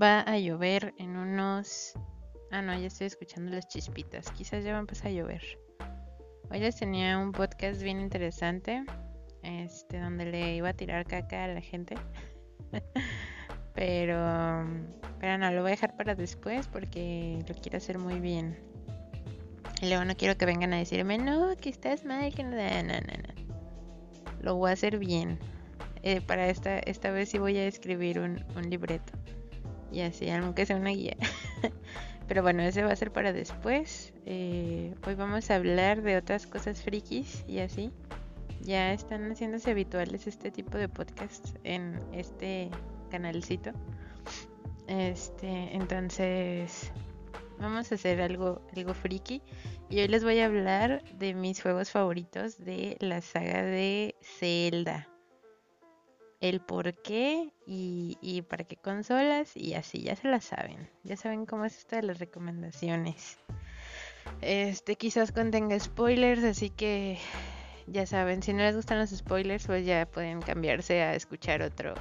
Va 0.00 0.20
a 0.20 0.38
llover 0.38 0.94
en 0.98 1.16
unos... 1.16 1.94
Ah, 2.52 2.62
no, 2.62 2.78
ya 2.78 2.86
estoy 2.86 3.08
escuchando 3.08 3.50
las 3.50 3.66
chispitas. 3.66 4.30
Quizás 4.30 4.62
ya 4.62 4.70
va 4.70 4.76
a 4.76 4.80
empezar 4.80 5.08
a 5.08 5.10
llover. 5.10 5.42
Hoy 6.50 6.60
les 6.60 6.76
tenía 6.76 7.18
un 7.18 7.32
podcast 7.32 7.82
bien 7.82 7.98
interesante. 7.98 8.84
Este, 9.42 9.98
donde 9.98 10.26
le 10.26 10.54
iba 10.54 10.68
a 10.68 10.72
tirar 10.72 11.04
caca 11.04 11.44
a 11.44 11.48
la 11.48 11.60
gente. 11.60 11.96
pero... 13.74 14.68
Pero 15.18 15.36
no, 15.36 15.50
lo 15.50 15.62
voy 15.62 15.70
a 15.70 15.74
dejar 15.74 15.96
para 15.96 16.14
después 16.14 16.68
porque 16.68 17.44
lo 17.48 17.54
quiero 17.56 17.78
hacer 17.78 17.98
muy 17.98 18.20
bien. 18.20 18.56
Y 19.82 19.88
luego 19.88 20.04
no 20.04 20.14
quiero 20.14 20.38
que 20.38 20.46
vengan 20.46 20.74
a 20.74 20.76
decirme, 20.76 21.18
no, 21.18 21.56
que 21.56 21.70
estás 21.70 22.04
mal, 22.04 22.32
que 22.32 22.44
no, 22.44 22.50
no, 22.50 22.82
no, 22.82 22.92
no. 22.92 24.42
Lo 24.42 24.54
voy 24.54 24.70
a 24.70 24.74
hacer 24.74 25.00
bien. 25.00 25.40
Eh, 26.04 26.20
para 26.20 26.48
esta, 26.48 26.78
esta 26.78 27.10
vez 27.10 27.30
sí 27.30 27.38
voy 27.38 27.56
a 27.56 27.66
escribir 27.66 28.20
un, 28.20 28.44
un 28.54 28.70
libreto 28.70 29.07
y 29.98 30.02
así, 30.02 30.30
aunque 30.30 30.64
sea 30.64 30.76
una 30.76 30.90
guía. 30.90 31.16
Pero 32.28 32.42
bueno, 32.42 32.62
ese 32.62 32.84
va 32.84 32.92
a 32.92 32.96
ser 32.96 33.10
para 33.10 33.32
después. 33.32 34.12
Eh, 34.26 34.94
hoy 35.04 35.14
vamos 35.16 35.50
a 35.50 35.56
hablar 35.56 36.02
de 36.02 36.16
otras 36.16 36.46
cosas 36.46 36.82
frikis 36.82 37.44
y 37.48 37.58
así. 37.58 37.90
Ya 38.60 38.92
están 38.92 39.28
haciéndose 39.28 39.72
habituales 39.72 40.28
este 40.28 40.52
tipo 40.52 40.78
de 40.78 40.88
podcasts 40.88 41.54
en 41.64 41.98
este 42.12 42.70
canalcito. 43.10 43.72
Este, 44.86 45.74
entonces 45.74 46.92
vamos 47.58 47.90
a 47.90 47.96
hacer 47.96 48.20
algo, 48.20 48.62
algo 48.76 48.94
friki. 48.94 49.42
Y 49.90 49.98
hoy 49.98 50.06
les 50.06 50.22
voy 50.22 50.38
a 50.38 50.46
hablar 50.46 51.02
de 51.14 51.34
mis 51.34 51.60
juegos 51.60 51.90
favoritos 51.90 52.56
de 52.58 52.96
la 53.00 53.20
saga 53.20 53.64
de 53.64 54.14
Zelda 54.22 55.08
el 56.40 56.60
por 56.60 56.94
qué 57.02 57.52
y, 57.66 58.42
para 58.48 58.64
qué 58.64 58.76
consolas 58.76 59.56
y 59.56 59.74
así, 59.74 60.02
ya 60.02 60.16
se 60.16 60.28
la 60.28 60.40
saben. 60.40 60.88
Ya 61.02 61.16
saben 61.16 61.46
cómo 61.46 61.64
es 61.64 61.76
esto 61.78 61.96
de 61.96 62.02
las 62.02 62.18
recomendaciones. 62.18 63.38
Este 64.40 64.96
quizás 64.96 65.32
contenga 65.32 65.78
spoilers, 65.78 66.44
así 66.44 66.70
que 66.70 67.18
ya 67.86 68.06
saben, 68.06 68.42
si 68.42 68.52
no 68.52 68.58
les 68.58 68.76
gustan 68.76 68.98
los 68.98 69.10
spoilers, 69.10 69.66
pues 69.66 69.86
ya 69.86 70.06
pueden 70.06 70.40
cambiarse 70.40 71.02
a 71.02 71.14
escuchar 71.14 71.62
otro 71.62 71.94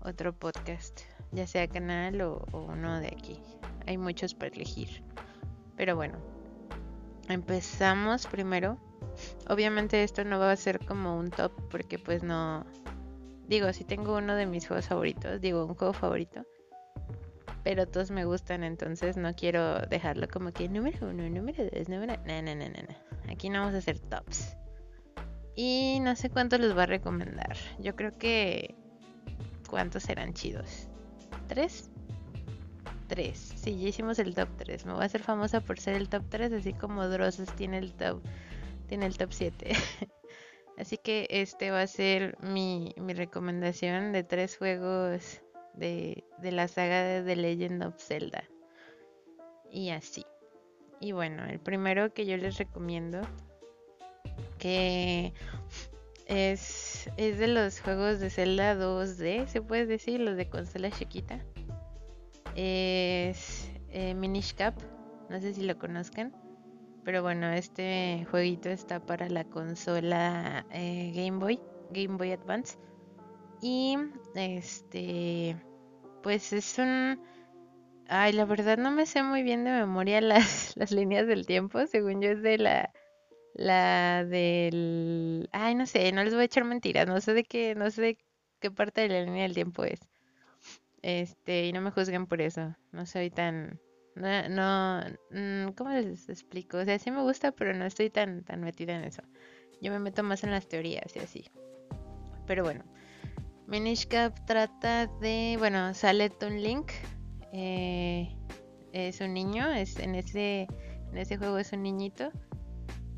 otro 0.00 0.34
podcast, 0.34 1.00
ya 1.32 1.46
sea 1.46 1.66
canal 1.66 2.20
o, 2.20 2.44
o 2.52 2.64
uno 2.64 3.00
de 3.00 3.08
aquí. 3.08 3.40
Hay 3.86 3.98
muchos 3.98 4.34
para 4.34 4.54
elegir. 4.54 5.02
Pero 5.76 5.96
bueno, 5.96 6.18
empezamos 7.28 8.26
primero. 8.26 8.78
Obviamente 9.48 10.02
esto 10.02 10.24
no 10.24 10.38
va 10.38 10.52
a 10.52 10.56
ser 10.56 10.84
como 10.84 11.18
un 11.18 11.30
top 11.30 11.52
porque 11.70 11.98
pues 11.98 12.22
no 12.22 12.66
Digo, 13.48 13.72
si 13.72 13.84
tengo 13.84 14.16
uno 14.16 14.34
de 14.34 14.46
mis 14.46 14.66
juegos 14.66 14.86
favoritos, 14.86 15.40
digo, 15.40 15.66
un 15.66 15.74
juego 15.74 15.92
favorito. 15.92 16.46
Pero 17.62 17.86
todos 17.86 18.10
me 18.10 18.24
gustan, 18.24 18.62
entonces 18.62 19.16
no 19.16 19.34
quiero 19.34 19.80
dejarlo 19.80 20.28
como 20.28 20.52
que 20.52 20.68
número 20.68 21.08
uno, 21.08 21.28
número 21.28 21.64
dos, 21.64 21.88
número... 21.88 22.14
No, 22.26 22.42
no, 22.42 22.54
no, 22.54 22.68
no, 22.68 23.32
Aquí 23.32 23.48
no 23.48 23.60
vamos 23.60 23.74
a 23.74 23.78
hacer 23.78 23.98
tops. 23.98 24.56
Y 25.56 25.98
no 26.02 26.16
sé 26.16 26.30
cuántos 26.30 26.60
les 26.60 26.76
va 26.76 26.82
a 26.82 26.86
recomendar. 26.86 27.56
Yo 27.78 27.94
creo 27.96 28.16
que... 28.18 28.74
¿Cuántos 29.68 30.02
serán 30.04 30.34
chidos? 30.34 30.88
¿Tres? 31.48 31.90
Tres. 33.08 33.54
Sí, 33.56 33.78
ya 33.80 33.88
hicimos 33.88 34.18
el 34.18 34.34
top 34.34 34.48
3. 34.58 34.86
Me 34.86 34.92
voy 34.92 35.02
a 35.02 35.06
hacer 35.06 35.22
famosa 35.22 35.60
por 35.60 35.78
ser 35.78 35.94
el 35.94 36.08
top 36.08 36.24
3, 36.28 36.52
así 36.52 36.72
como 36.72 37.06
Drosses 37.08 37.50
tiene 37.54 37.78
el 37.78 37.92
top... 37.92 38.22
Tiene 38.88 39.06
el 39.06 39.16
top 39.16 39.32
7. 39.32 39.72
Así 40.76 40.98
que 40.98 41.26
este 41.30 41.70
va 41.70 41.82
a 41.82 41.86
ser 41.86 42.36
mi, 42.40 42.94
recomendación 42.96 44.12
de 44.12 44.24
tres 44.24 44.56
juegos 44.56 45.40
de, 45.74 46.24
la 46.42 46.66
saga 46.68 47.02
de 47.02 47.22
The 47.22 47.36
Legend 47.36 47.84
of 47.84 47.98
Zelda. 47.98 48.44
Y 49.70 49.90
así. 49.90 50.24
Y 51.00 51.12
bueno, 51.12 51.44
el 51.44 51.60
primero 51.60 52.12
que 52.12 52.26
yo 52.26 52.36
les 52.36 52.58
recomiendo, 52.58 53.20
que 54.58 55.32
es, 56.26 57.10
es 57.16 57.38
de 57.38 57.48
los 57.48 57.80
juegos 57.80 58.18
de 58.20 58.30
Zelda 58.30 58.74
2D, 58.74 59.46
se 59.46 59.62
puede 59.62 59.86
decir, 59.86 60.20
los 60.20 60.36
de 60.36 60.48
consola 60.48 60.90
chiquita. 60.90 61.44
Es 62.56 63.70
eh, 63.90 64.14
Minish 64.14 64.54
Cap, 64.54 64.74
no 65.28 65.40
sé 65.40 65.54
si 65.54 65.62
lo 65.62 65.78
conozcan. 65.78 66.43
Pero 67.04 67.22
bueno, 67.22 67.52
este 67.52 68.26
jueguito 68.30 68.70
está 68.70 68.98
para 68.98 69.28
la 69.28 69.44
consola 69.44 70.64
eh, 70.70 71.12
Game 71.14 71.38
Boy, 71.38 71.60
Game 71.90 72.16
Boy 72.16 72.32
Advance. 72.32 72.78
Y 73.60 73.96
este, 74.34 75.56
pues 76.22 76.52
es 76.52 76.78
un... 76.78 77.20
Ay, 78.08 78.32
la 78.32 78.44
verdad 78.44 78.78
no 78.78 78.90
me 78.90 79.06
sé 79.06 79.22
muy 79.22 79.42
bien 79.42 79.64
de 79.64 79.70
memoria 79.70 80.20
las, 80.22 80.76
las 80.76 80.92
líneas 80.92 81.26
del 81.26 81.46
tiempo. 81.46 81.86
Según 81.86 82.22
yo 82.22 82.30
es 82.30 82.42
de 82.42 82.58
la... 82.58 82.90
La 83.54 84.24
del... 84.24 85.48
Ay, 85.52 85.74
no 85.74 85.86
sé, 85.86 86.10
no 86.10 86.24
les 86.24 86.32
voy 86.34 86.42
a 86.42 86.46
echar 86.46 86.64
mentiras. 86.64 87.06
No 87.06 87.20
sé 87.20 87.34
de 87.34 87.44
qué, 87.44 87.74
no 87.74 87.90
sé 87.90 88.02
de 88.02 88.18
qué 88.60 88.70
parte 88.70 89.02
de 89.02 89.08
la 89.08 89.22
línea 89.22 89.44
del 89.44 89.54
tiempo 89.54 89.84
es. 89.84 90.00
Este, 91.02 91.66
y 91.66 91.72
no 91.72 91.82
me 91.82 91.90
juzguen 91.90 92.26
por 92.26 92.40
eso. 92.40 92.74
No 92.92 93.06
soy 93.06 93.30
tan 93.30 93.78
no, 94.14 94.48
no, 94.48 95.00
mm, 95.30 95.72
¿cómo 95.72 95.90
les 95.90 96.28
explico? 96.28 96.78
O 96.78 96.84
sea, 96.84 96.98
sí 96.98 97.10
me 97.10 97.22
gusta, 97.22 97.52
pero 97.52 97.74
no 97.74 97.84
estoy 97.84 98.10
tan, 98.10 98.44
tan 98.44 98.60
metida 98.60 98.94
en 98.96 99.04
eso. 99.04 99.22
Yo 99.80 99.90
me 99.90 99.98
meto 99.98 100.22
más 100.22 100.44
en 100.44 100.50
las 100.50 100.68
teorías 100.68 101.14
y 101.16 101.18
así. 101.18 101.44
Pero 102.46 102.62
bueno, 102.62 102.84
Minish 103.66 104.06
Cap 104.06 104.38
trata 104.46 105.06
de, 105.20 105.56
bueno, 105.58 105.94
sale 105.94 106.30
Toon 106.30 106.62
Link. 106.62 106.92
Eh, 107.52 108.36
es 108.92 109.20
un 109.20 109.34
niño, 109.34 109.72
es 109.72 109.98
en 109.98 110.14
ese, 110.14 110.68
en 111.10 111.18
ese 111.18 111.36
juego 111.36 111.58
es 111.58 111.72
un 111.72 111.82
niñito. 111.82 112.30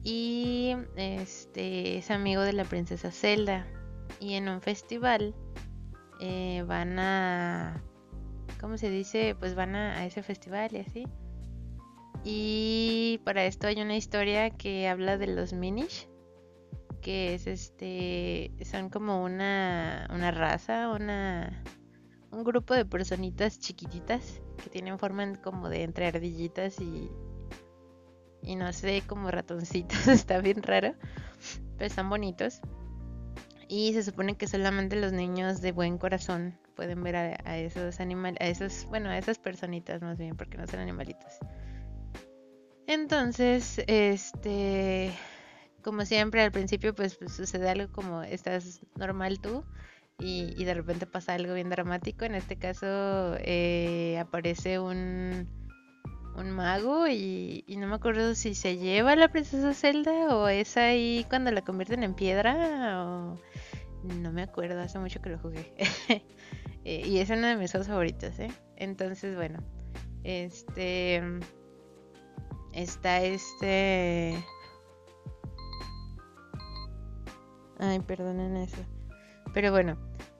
Y 0.02 0.76
este 0.96 1.98
es 1.98 2.10
amigo 2.10 2.42
de 2.42 2.52
la 2.52 2.64
princesa 2.64 3.10
Zelda. 3.10 3.66
Y 4.20 4.34
en 4.34 4.48
un 4.48 4.60
festival 4.60 5.34
eh, 6.20 6.64
van 6.66 6.98
a 6.98 7.82
¿cómo 8.60 8.78
se 8.78 8.90
dice? 8.90 9.34
Pues 9.38 9.54
van 9.54 9.74
a, 9.76 10.06
ese 10.06 10.22
festival 10.22 10.70
y 10.72 10.78
así. 10.78 11.06
Y 12.24 13.20
para 13.24 13.44
esto 13.44 13.66
hay 13.66 13.80
una 13.80 13.96
historia 13.96 14.50
que 14.50 14.88
habla 14.88 15.16
de 15.16 15.28
los 15.28 15.52
Minish, 15.52 16.08
que 17.00 17.34
es 17.34 17.46
este, 17.46 18.52
son 18.64 18.90
como 18.90 19.22
una, 19.22 20.08
una 20.12 20.32
raza, 20.32 20.90
una, 20.90 21.62
un 22.32 22.42
grupo 22.42 22.74
de 22.74 22.84
personitas 22.84 23.60
chiquititas 23.60 24.40
que 24.62 24.70
tienen 24.70 24.98
forma 24.98 25.40
como 25.40 25.68
de 25.68 25.84
entre 25.84 26.06
ardillitas 26.06 26.80
y, 26.80 27.10
y 28.42 28.56
no 28.56 28.72
sé, 28.72 29.02
como 29.06 29.30
ratoncitos, 29.30 30.06
está 30.08 30.40
bien 30.40 30.62
raro, 30.62 30.94
pero 31.76 31.86
están 31.86 32.10
bonitos. 32.10 32.60
Y 33.68 33.92
se 33.92 34.02
supone 34.02 34.36
que 34.36 34.46
solamente 34.46 34.96
los 34.96 35.12
niños 35.12 35.60
de 35.60 35.72
buen 35.72 35.98
corazón 35.98 36.58
pueden 36.76 37.02
ver 37.02 37.16
a, 37.16 37.58
esos 37.58 37.98
animales, 37.98 38.40
a 38.40 38.46
esos, 38.46 38.84
bueno, 38.86 39.08
a 39.08 39.18
esas 39.18 39.38
personitas 39.38 40.02
más 40.02 40.18
bien, 40.18 40.36
porque 40.36 40.58
no 40.58 40.66
son 40.66 40.80
animalitos. 40.80 41.38
Entonces, 42.86 43.82
este, 43.88 45.12
como 45.82 46.04
siempre 46.04 46.42
al 46.42 46.52
principio, 46.52 46.94
pues, 46.94 47.16
pues, 47.16 47.32
sucede 47.32 47.68
algo 47.68 47.90
como 47.90 48.22
estás 48.22 48.80
normal 48.94 49.40
tú 49.40 49.64
y, 50.18 50.62
de 50.64 50.74
repente 50.74 51.06
pasa 51.06 51.34
algo 51.34 51.54
bien 51.54 51.70
dramático. 51.70 52.24
En 52.24 52.36
este 52.36 52.56
caso 52.56 52.86
eh, 53.40 54.18
aparece 54.20 54.78
un, 54.78 55.48
un 56.36 56.50
mago 56.50 57.08
y, 57.08 57.64
y, 57.66 57.76
no 57.78 57.88
me 57.88 57.96
acuerdo 57.96 58.34
si 58.34 58.54
se 58.54 58.76
lleva 58.76 59.12
a 59.12 59.16
la 59.16 59.28
princesa 59.28 59.74
Zelda 59.74 60.36
o 60.36 60.46
es 60.48 60.76
ahí 60.76 61.26
cuando 61.28 61.50
la 61.50 61.62
convierten 61.62 62.04
en 62.04 62.14
piedra 62.14 63.04
o 63.04 63.38
no 64.14 64.32
me 64.32 64.42
acuerdo, 64.42 64.80
hace 64.80 64.98
mucho 64.98 65.20
que 65.20 65.30
lo 65.30 65.38
jugué. 65.38 65.72
Eh, 66.88 67.02
y 67.04 67.18
es 67.18 67.28
uno 67.30 67.48
de 67.48 67.56
mis 67.56 67.72
juegos 67.72 67.88
favoritos, 67.88 68.38
¿eh? 68.38 68.48
Entonces, 68.76 69.34
bueno, 69.34 69.58
este... 70.22 71.20
Está 72.72 73.22
este... 73.22 74.36
Ay, 77.80 77.98
perdonen 78.06 78.56
eso. 78.56 78.84
Pero 79.52 79.72
bueno, 79.72 79.98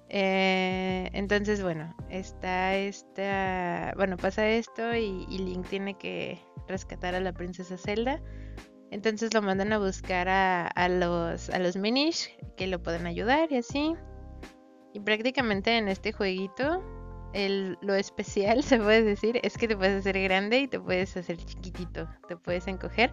eh, 0.08 1.10
entonces, 1.12 1.62
bueno, 1.64 1.96
está 2.10 2.76
esta. 2.76 3.92
Bueno, 3.96 4.16
pasa 4.16 4.48
esto 4.48 4.94
y, 4.94 5.26
Link 5.26 5.66
tiene 5.66 5.98
que 5.98 6.40
rescatar 6.68 7.16
a 7.16 7.20
la 7.20 7.32
princesa 7.32 7.76
Zelda. 7.76 8.22
Entonces 8.92 9.34
lo 9.34 9.42
mandan 9.42 9.72
a 9.72 9.78
buscar 9.78 10.28
a, 10.28 10.68
a, 10.68 10.88
los, 10.88 11.50
a 11.50 11.58
los 11.58 11.76
Minish 11.76 12.30
que 12.56 12.68
lo 12.68 12.80
pueden 12.80 13.06
ayudar 13.06 13.50
y 13.50 13.56
así. 13.56 13.96
Y 14.96 15.00
prácticamente 15.00 15.76
en 15.76 15.88
este 15.88 16.10
jueguito, 16.10 16.82
el, 17.34 17.76
lo 17.82 17.94
especial, 17.94 18.62
se 18.62 18.78
puede 18.78 19.02
decir, 19.02 19.38
es 19.42 19.58
que 19.58 19.68
te 19.68 19.76
puedes 19.76 20.00
hacer 20.00 20.18
grande 20.22 20.60
y 20.60 20.68
te 20.68 20.80
puedes 20.80 21.14
hacer 21.18 21.36
chiquitito. 21.36 22.08
Te 22.28 22.38
puedes 22.38 22.66
encoger 22.66 23.12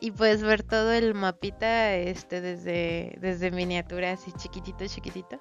y 0.00 0.10
puedes 0.10 0.42
ver 0.42 0.64
todo 0.64 0.92
el 0.92 1.14
mapita 1.14 1.94
este, 1.94 2.40
desde, 2.40 3.16
desde 3.20 3.52
miniatura, 3.52 4.10
así 4.10 4.32
chiquitito, 4.32 4.84
chiquitito. 4.88 5.40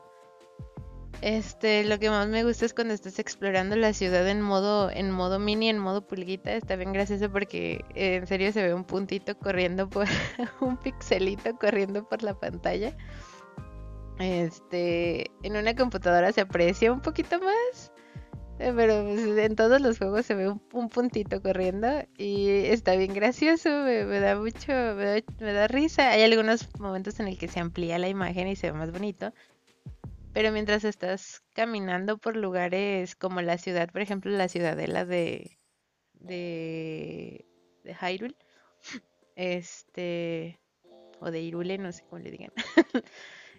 Este, 1.24 1.84
lo 1.86 1.98
que 1.98 2.12
más 2.12 2.28
me 2.28 2.44
gusta 2.44 2.66
es 2.66 2.76
cuando 2.76 2.94
estás 2.94 3.18
explorando 3.18 3.76
la 3.76 3.94
ciudad 3.94 4.28
en 4.30 4.44
modo, 4.44 4.92
en 4.92 5.10
modo 5.10 5.40
mini, 5.40 5.70
en 5.70 5.80
modo 5.80 6.06
pulguita. 6.06 6.54
Está 6.54 6.76
bien 6.76 6.94
gracioso 6.94 7.32
porque 7.32 7.84
eh, 7.96 8.18
en 8.18 8.28
serio 8.28 8.52
se 8.52 8.62
ve 8.62 8.76
un 8.76 8.84
puntito 8.84 9.36
corriendo 9.40 9.90
por 9.90 10.06
un 10.62 10.78
pixelito 10.78 11.58
corriendo 11.58 12.08
por 12.08 12.22
la 12.22 12.40
pantalla. 12.40 12.96
Este, 14.20 15.30
en 15.44 15.58
una 15.58 15.76
computadora 15.76 16.32
se 16.32 16.42
aprecia 16.42 16.92
un 16.92 17.02
poquito 17.02 17.40
más. 17.40 17.92
Eh, 18.60 18.74
pero 18.76 19.04
pues, 19.04 19.38
en 19.38 19.56
todos 19.56 19.80
los 19.82 20.00
juegos 20.00 20.26
se 20.26 20.34
ve 20.34 20.50
un, 20.50 20.90
puntito 20.90 21.44
corriendo 21.44 21.88
y 22.18 22.50
está 22.50 22.96
bien 22.96 23.14
gracioso, 23.14 23.70
me, 23.70 24.20
da 24.20 24.36
mucho, 24.36 24.72
me 25.40 25.54
da, 25.54 25.68
risa. 25.68 26.10
Hay 26.10 26.24
algunos 26.24 26.68
momentos 26.80 27.20
en 27.20 27.28
el 27.28 27.38
que 27.38 27.48
se 27.48 27.60
amplía 27.60 28.00
la 28.00 28.10
imagen 28.10 28.48
y 28.48 28.56
se 28.56 28.72
ve 28.72 28.78
más 28.78 28.92
bonito. 28.92 29.32
Pero 30.34 30.52
mientras 30.52 30.84
estás 30.86 31.44
caminando 31.54 32.18
por 32.18 32.36
lugares 32.36 33.16
como 33.16 33.42
la 33.42 33.58
ciudad, 33.58 33.90
por 33.92 34.02
ejemplo, 34.02 34.32
la 34.32 34.48
ciudadela 34.48 35.06
de, 35.06 35.60
de, 36.14 37.46
de 37.84 37.96
Hyrule, 37.96 38.36
este, 39.36 40.60
o 41.20 41.32
de 41.32 41.42
Irule, 41.42 41.78
no 41.78 41.92
sé 41.92 42.04
cómo 42.10 42.20
le 42.22 42.32
digan. 42.32 42.52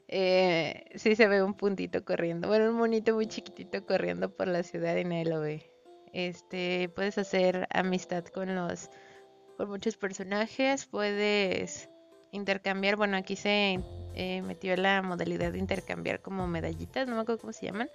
eh, 0.09 0.87
sí 0.95 1.15
se 1.15 1.29
ve 1.29 1.43
un 1.43 1.55
puntito 1.55 2.05
corriendo. 2.05 2.49
Bueno, 2.49 2.71
un 2.71 2.77
monito 2.77 3.15
muy 3.15 3.27
chiquitito 3.27 3.85
corriendo 3.85 4.31
por 4.35 4.49
la 4.49 4.63
ciudad 4.63 4.97
y 4.97 5.05
nadie 5.05 5.27
lo 5.27 5.41
ve. 5.41 5.71
Este, 6.13 6.89
puedes 6.95 7.19
hacer 7.19 7.69
amistad 7.71 8.25
con 8.25 8.55
los, 8.55 8.91
con 9.59 9.69
muchos 9.69 9.97
personajes, 9.97 10.87
puedes 10.87 11.91
intercambiar, 12.33 12.97
bueno, 12.97 13.17
aquí 13.17 13.37
se 13.37 13.81
eh, 14.15 14.43
metió 14.43 14.77
la 14.77 15.03
modalidad 15.03 15.53
de 15.53 15.59
intercambiar 15.59 16.21
como 16.23 16.47
medallitas, 16.47 17.07
no 17.07 17.15
me 17.15 17.21
acuerdo 17.21 17.43
cómo 17.43 17.53
se 17.53 17.67
llaman. 17.67 17.91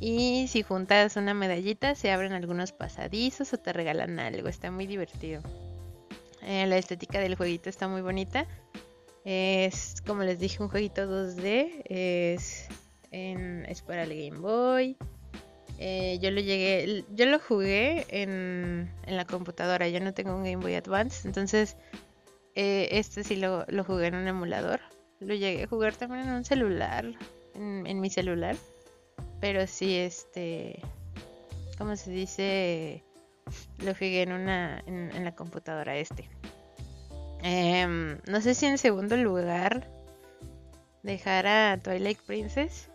Y 0.00 0.48
si 0.48 0.62
juntas 0.62 1.16
una 1.16 1.32
medallita, 1.32 1.94
se 1.94 2.10
abren 2.10 2.32
algunos 2.32 2.72
pasadizos 2.72 3.52
o 3.52 3.58
te 3.58 3.72
regalan 3.72 4.18
algo. 4.18 4.48
Está 4.48 4.72
muy 4.72 4.88
divertido. 4.88 5.42
Eh, 6.42 6.66
la 6.66 6.76
estética 6.76 7.20
del 7.20 7.36
jueguito 7.36 7.68
está 7.68 7.86
muy 7.86 8.00
bonita. 8.00 8.46
Es, 9.24 10.02
como 10.06 10.22
les 10.22 10.38
dije, 10.38 10.62
un 10.62 10.68
jueguito 10.68 11.02
2D. 11.02 11.82
Es, 11.84 12.68
en, 13.10 13.64
es 13.68 13.82
para 13.82 14.04
el 14.04 14.10
Game 14.10 14.40
Boy. 14.40 14.96
Eh, 15.78 16.18
yo 16.20 16.30
lo 16.30 16.40
llegué, 16.40 17.04
yo 17.10 17.26
lo 17.26 17.38
jugué 17.40 18.06
en, 18.08 18.90
en, 19.04 19.16
la 19.16 19.24
computadora. 19.24 19.88
Yo 19.88 20.00
no 20.00 20.14
tengo 20.14 20.34
un 20.36 20.44
Game 20.44 20.62
Boy 20.62 20.74
Advance, 20.74 21.26
entonces 21.26 21.76
eh, 22.54 22.88
este 22.92 23.24
sí 23.24 23.36
lo, 23.36 23.64
lo, 23.68 23.84
jugué 23.84 24.08
en 24.08 24.14
un 24.14 24.28
emulador. 24.28 24.80
Lo 25.20 25.34
llegué 25.34 25.64
a 25.64 25.66
jugar 25.66 25.96
también 25.96 26.28
en 26.28 26.34
un 26.34 26.44
celular, 26.44 27.04
en, 27.54 28.00
mi 28.00 28.10
celular. 28.10 28.56
Pero 29.40 29.66
sí, 29.66 29.96
este, 29.96 30.80
¿cómo 31.78 31.96
se 31.96 32.10
dice? 32.10 33.04
Lo 33.78 33.92
jugué 33.94 34.22
en 34.22 34.32
una, 34.32 34.82
en, 34.86 35.10
en 35.14 35.24
la 35.24 35.34
computadora 35.34 35.96
este. 35.96 36.28
Em, 37.42 38.18
no 38.26 38.40
sé 38.40 38.54
si 38.54 38.66
en 38.66 38.78
segundo 38.78 39.16
lugar 39.16 39.88
dejar 41.02 41.46
a 41.46 41.78
Twilight 41.78 42.20
Princess. 42.20 42.88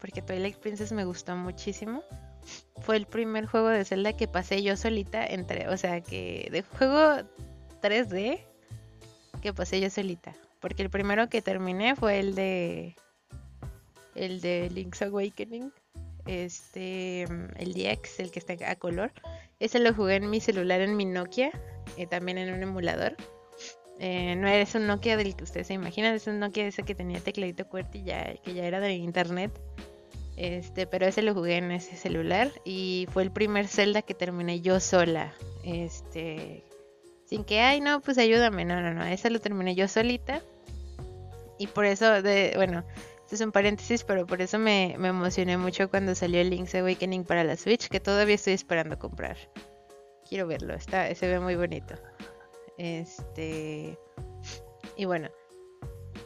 Porque 0.00 0.22
Twilight 0.22 0.56
Princess 0.56 0.92
me 0.92 1.04
gustó 1.04 1.36
muchísimo. 1.36 2.02
Fue 2.82 2.96
el 2.96 3.06
primer 3.06 3.46
juego 3.46 3.68
de 3.68 3.84
Zelda 3.84 4.14
que 4.14 4.28
pasé 4.28 4.62
yo 4.62 4.76
solita 4.76 5.24
entre. 5.24 5.68
O 5.68 5.76
sea 5.76 6.00
que 6.00 6.48
de 6.50 6.62
juego 6.62 7.26
3D 7.82 8.40
que 9.42 9.52
pasé 9.52 9.80
yo 9.80 9.90
solita. 9.90 10.34
Porque 10.60 10.82
el 10.82 10.90
primero 10.90 11.28
que 11.28 11.42
terminé 11.42 11.96
fue 11.96 12.20
el 12.20 12.34
de. 12.34 12.96
El 14.14 14.40
de 14.40 14.70
Link's 14.70 15.02
Awakening. 15.02 15.72
Este. 16.26 17.22
El 17.22 17.74
DX, 17.74 18.20
el 18.20 18.30
que 18.30 18.38
está 18.38 18.54
a 18.66 18.76
color. 18.76 19.12
Ese 19.60 19.78
lo 19.78 19.94
jugué 19.94 20.16
en 20.16 20.30
mi 20.30 20.40
celular 20.40 20.80
en 20.80 20.96
mi 20.96 21.04
Nokia. 21.04 21.50
Y 21.96 22.06
también 22.06 22.38
en 22.38 22.52
un 22.52 22.62
emulador. 22.62 23.16
Eh, 24.00 24.34
no 24.36 24.48
es 24.48 24.74
un 24.74 24.86
Nokia 24.86 25.16
del 25.16 25.36
que 25.36 25.44
ustedes 25.44 25.68
se 25.68 25.74
imaginan, 25.74 26.14
es 26.14 26.26
un 26.26 26.40
Nokia 26.40 26.66
ese 26.66 26.82
que 26.82 26.94
tenía 26.94 27.20
tecladito 27.20 27.68
QWERTY 27.68 28.02
ya, 28.04 28.34
que 28.42 28.54
ya 28.54 28.64
era 28.64 28.80
de 28.80 28.94
internet. 28.94 29.52
Este, 30.36 30.88
pero 30.88 31.06
ese 31.06 31.22
lo 31.22 31.32
jugué 31.32 31.58
en 31.58 31.70
ese 31.70 31.96
celular 31.96 32.50
y 32.64 33.06
fue 33.12 33.22
el 33.22 33.30
primer 33.30 33.68
Zelda 33.68 34.02
que 34.02 34.14
terminé 34.14 34.60
yo 34.60 34.80
sola. 34.80 35.32
Este, 35.62 36.64
sin 37.24 37.44
que, 37.44 37.60
ay, 37.60 37.80
no, 37.80 38.00
pues 38.00 38.18
ayúdame. 38.18 38.64
No, 38.64 38.80
no, 38.80 38.92
no, 38.92 39.04
ese 39.04 39.30
lo 39.30 39.40
terminé 39.40 39.74
yo 39.74 39.86
solita. 39.86 40.42
Y 41.58 41.68
por 41.68 41.84
eso, 41.84 42.20
de, 42.20 42.52
bueno, 42.56 42.84
esto 43.20 43.36
es 43.36 43.40
un 43.40 43.52
paréntesis, 43.52 44.02
pero 44.02 44.26
por 44.26 44.42
eso 44.42 44.58
me, 44.58 44.96
me 44.98 45.08
emocioné 45.08 45.56
mucho 45.56 45.88
cuando 45.88 46.16
salió 46.16 46.42
Link's 46.42 46.74
Awakening 46.74 47.24
para 47.24 47.44
la 47.44 47.56
Switch, 47.56 47.88
que 47.88 48.00
todavía 48.00 48.34
estoy 48.34 48.54
esperando 48.54 48.98
comprar. 48.98 49.36
Quiero 50.28 50.48
verlo, 50.48 50.74
está, 50.74 51.14
se 51.14 51.28
ve 51.28 51.38
muy 51.38 51.54
bonito. 51.54 51.94
Este. 52.78 53.98
Y 54.96 55.04
bueno, 55.06 55.28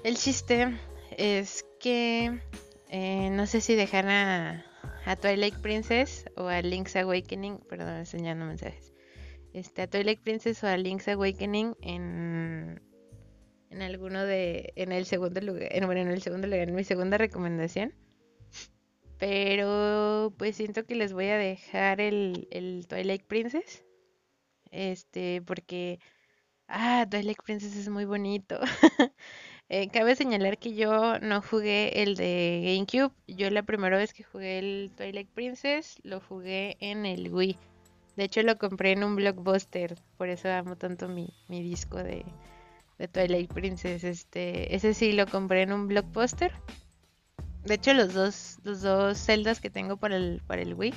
el 0.04 0.16
chiste 0.16 0.76
es 1.16 1.66
que 1.80 2.40
eh, 2.90 3.30
no 3.30 3.46
sé 3.46 3.60
si 3.60 3.74
dejar 3.74 4.06
a, 4.08 4.64
Twilight 5.20 5.56
Princess 5.60 6.26
o 6.36 6.48
a 6.48 6.60
Link's 6.60 6.94
Awakening, 6.96 7.58
perdón, 7.68 7.96
enseñando 7.96 8.44
mensajes. 8.44 8.92
Este, 9.54 9.82
a 9.82 9.86
Twilight 9.86 10.20
Princess 10.20 10.62
o 10.62 10.66
a 10.66 10.76
Link's 10.76 11.08
Awakening 11.08 11.74
en, 11.80 12.82
en 13.70 13.82
alguno 13.82 14.24
de, 14.24 14.72
en 14.76 14.92
el 14.92 15.06
segundo 15.06 15.40
lugar, 15.40 15.68
en, 15.70 15.86
bueno, 15.86 16.02
en 16.02 16.08
el 16.08 16.20
segundo 16.20 16.46
lugar, 16.46 16.68
en 16.68 16.74
mi 16.74 16.84
segunda 16.84 17.16
recomendación. 17.16 17.94
Pero 19.18 20.32
pues 20.36 20.56
siento 20.56 20.84
que 20.84 20.94
les 20.94 21.12
voy 21.12 21.26
a 21.26 21.38
dejar 21.38 22.00
el, 22.00 22.46
el 22.50 22.86
Twilight 22.86 23.24
Princess. 23.24 23.84
Este, 24.70 25.42
porque 25.42 25.98
Ah, 26.68 27.06
Twilight 27.08 27.42
Princess 27.42 27.76
es 27.76 27.88
muy 27.88 28.04
bonito. 28.04 28.60
Eh, 29.70 29.90
cabe 29.90 30.16
señalar 30.16 30.56
que 30.56 30.74
yo 30.74 31.18
no 31.18 31.42
jugué 31.42 32.02
el 32.02 32.14
de 32.14 32.62
GameCube. 32.64 33.14
Yo 33.26 33.50
la 33.50 33.62
primera 33.64 33.98
vez 33.98 34.14
que 34.14 34.24
jugué 34.24 34.58
el 34.58 34.90
Twilight 34.96 35.28
Princess 35.28 35.98
lo 36.04 36.20
jugué 36.20 36.78
en 36.80 37.04
el 37.04 37.30
Wii. 37.30 37.58
De 38.16 38.24
hecho 38.24 38.42
lo 38.42 38.56
compré 38.56 38.92
en 38.92 39.04
un 39.04 39.14
blockbuster. 39.16 39.98
Por 40.16 40.30
eso 40.30 40.50
amo 40.50 40.76
tanto 40.76 41.06
mi, 41.06 41.34
disco 41.50 41.98
de, 41.98 42.24
de, 42.96 43.08
Twilight 43.08 43.52
Princess. 43.52 44.04
Este, 44.04 44.74
ese 44.74 44.94
sí 44.94 45.12
lo 45.12 45.26
compré 45.26 45.60
en 45.60 45.74
un 45.74 45.86
blockbuster. 45.86 46.50
De 47.64 47.74
hecho 47.74 47.92
los 47.92 48.14
dos, 48.14 48.60
los 48.64 48.80
dos 48.80 49.18
celdas 49.18 49.60
que 49.60 49.68
tengo 49.68 49.98
para 49.98 50.16
el, 50.16 50.40
para 50.46 50.62
el 50.62 50.72
Wii 50.72 50.94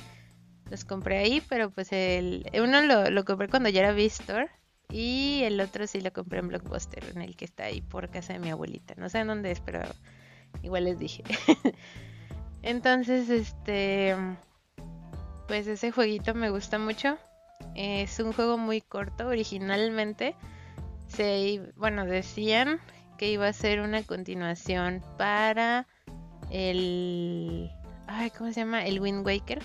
los 0.70 0.86
compré 0.86 1.18
ahí. 1.18 1.42
Pero 1.46 1.70
pues 1.70 1.92
el 1.92 2.46
uno 2.54 2.80
lo, 2.80 3.10
lo 3.10 3.26
compré 3.26 3.48
cuando 3.48 3.68
ya 3.68 3.80
era 3.80 3.92
V-Store 3.92 4.48
y 4.92 5.42
el 5.44 5.58
otro 5.60 5.86
sí 5.86 6.02
lo 6.02 6.12
compré 6.12 6.40
en 6.40 6.48
Blockbuster, 6.48 7.02
en 7.14 7.22
el 7.22 7.34
que 7.34 7.46
está 7.46 7.64
ahí 7.64 7.80
por 7.80 8.10
casa 8.10 8.34
de 8.34 8.38
mi 8.38 8.50
abuelita. 8.50 8.94
No 8.98 9.08
sé 9.08 9.20
en 9.20 9.28
dónde 9.28 9.50
es, 9.50 9.60
pero 9.60 9.80
igual 10.62 10.84
les 10.84 10.98
dije. 10.98 11.24
Entonces, 12.62 13.30
este. 13.30 14.14
Pues 15.48 15.66
ese 15.66 15.90
jueguito 15.90 16.34
me 16.34 16.50
gusta 16.50 16.78
mucho. 16.78 17.16
Es 17.74 18.20
un 18.20 18.34
juego 18.34 18.58
muy 18.58 18.82
corto. 18.82 19.26
Originalmente, 19.28 20.36
se, 21.06 21.72
bueno, 21.76 22.04
decían 22.04 22.78
que 23.16 23.30
iba 23.32 23.48
a 23.48 23.52
ser 23.54 23.80
una 23.80 24.02
continuación 24.02 25.02
para 25.16 25.86
el. 26.50 27.70
Ay, 28.06 28.30
¿cómo 28.30 28.52
se 28.52 28.60
llama? 28.60 28.84
El 28.84 29.00
Wind 29.00 29.24
Waker 29.24 29.62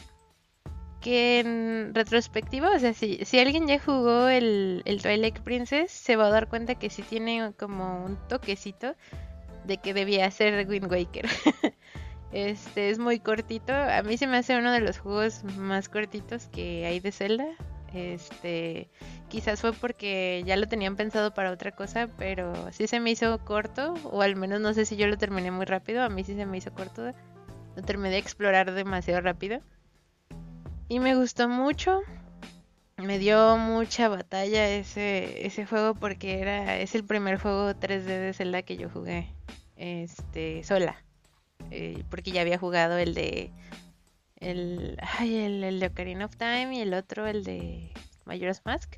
en 1.16 1.94
retrospectiva, 1.94 2.72
o 2.76 2.80
sea, 2.80 2.94
si, 2.94 3.20
alguien 3.40 3.68
ya 3.68 3.80
jugó 3.80 4.28
el, 4.28 4.82
el 4.86 5.02
Twilight 5.02 5.40
Princess, 5.40 5.92
se 5.92 6.16
va 6.16 6.28
a 6.28 6.30
dar 6.30 6.48
cuenta 6.48 6.76
que 6.76 6.90
sí 6.90 7.02
tiene 7.02 7.54
como 7.58 8.04
un 8.06 8.18
toquecito 8.28 8.96
de 9.66 9.78
que 9.78 9.94
debía 9.94 10.30
ser 10.32 10.68
Wind 10.68 10.92
Waker. 10.92 11.28
este 12.32 12.90
es 12.90 13.00
muy 13.00 13.20
cortito. 13.20 13.74
A 13.74 14.02
mí 14.04 14.18
se 14.18 14.28
me 14.28 14.38
hace 14.38 14.58
uno 14.58 14.72
de 14.72 14.80
los 14.80 14.98
juegos 14.98 15.44
más 15.44 15.90
cortitos 15.90 16.48
que 16.48 16.86
hay 16.86 17.00
de 17.00 17.12
Zelda. 17.12 17.46
Este, 17.94 18.90
quizás 19.30 19.62
fue 19.62 19.74
porque 19.74 20.44
ya 20.46 20.58
lo 20.58 20.68
tenían 20.68 20.96
pensado 20.96 21.34
para 21.34 21.52
otra 21.52 21.72
cosa, 21.72 22.10
pero 22.18 22.72
sí 22.72 22.88
se 22.88 23.00
me 23.00 23.12
hizo 23.12 23.38
corto, 23.46 23.94
o 24.04 24.22
al 24.22 24.36
menos 24.36 24.60
no 24.60 24.74
sé 24.74 24.86
si 24.86 24.98
yo 24.98 25.08
lo 25.08 25.18
terminé 25.18 25.52
muy 25.52 25.66
rápido, 25.66 26.04
a 26.04 26.10
mí 26.10 26.24
sí 26.24 26.36
se 26.36 26.46
me 26.46 26.58
hizo 26.58 26.74
corto. 26.74 27.14
Lo 27.76 27.84
terminé 27.84 28.10
de 28.10 28.18
explorar 28.18 28.72
demasiado 28.74 29.22
rápido. 29.22 29.62
Y 30.90 31.00
me 31.00 31.16
gustó 31.16 31.50
mucho. 31.50 32.02
Me 32.98 33.20
dio 33.20 33.58
mucha 33.58 34.08
batalla 34.08 34.70
ese, 34.70 35.46
ese 35.46 35.66
juego 35.66 35.94
porque 35.94 36.40
era 36.40 36.78
es 36.78 36.96
el 36.96 37.04
primer 37.04 37.40
juego 37.40 37.70
3D 37.72 38.06
de 38.06 38.34
Zelda 38.34 38.64
que 38.64 38.78
yo 38.78 38.90
jugué 38.90 39.28
este 39.76 40.64
sola. 40.64 41.04
Eh, 41.70 42.04
porque 42.10 42.32
ya 42.32 42.42
había 42.42 42.58
jugado 42.58 42.98
el 42.98 43.14
de 43.14 43.52
el, 44.40 44.98
ay, 45.02 45.36
el, 45.36 45.64
el, 45.64 45.80
de 45.80 45.88
Ocarina 45.88 46.26
of 46.26 46.38
Time 46.38 46.76
y 46.76 46.82
el 46.82 46.94
otro 46.94 47.28
el 47.28 47.44
de 47.44 47.92
Majora's 48.26 48.62
Mask. 48.66 48.96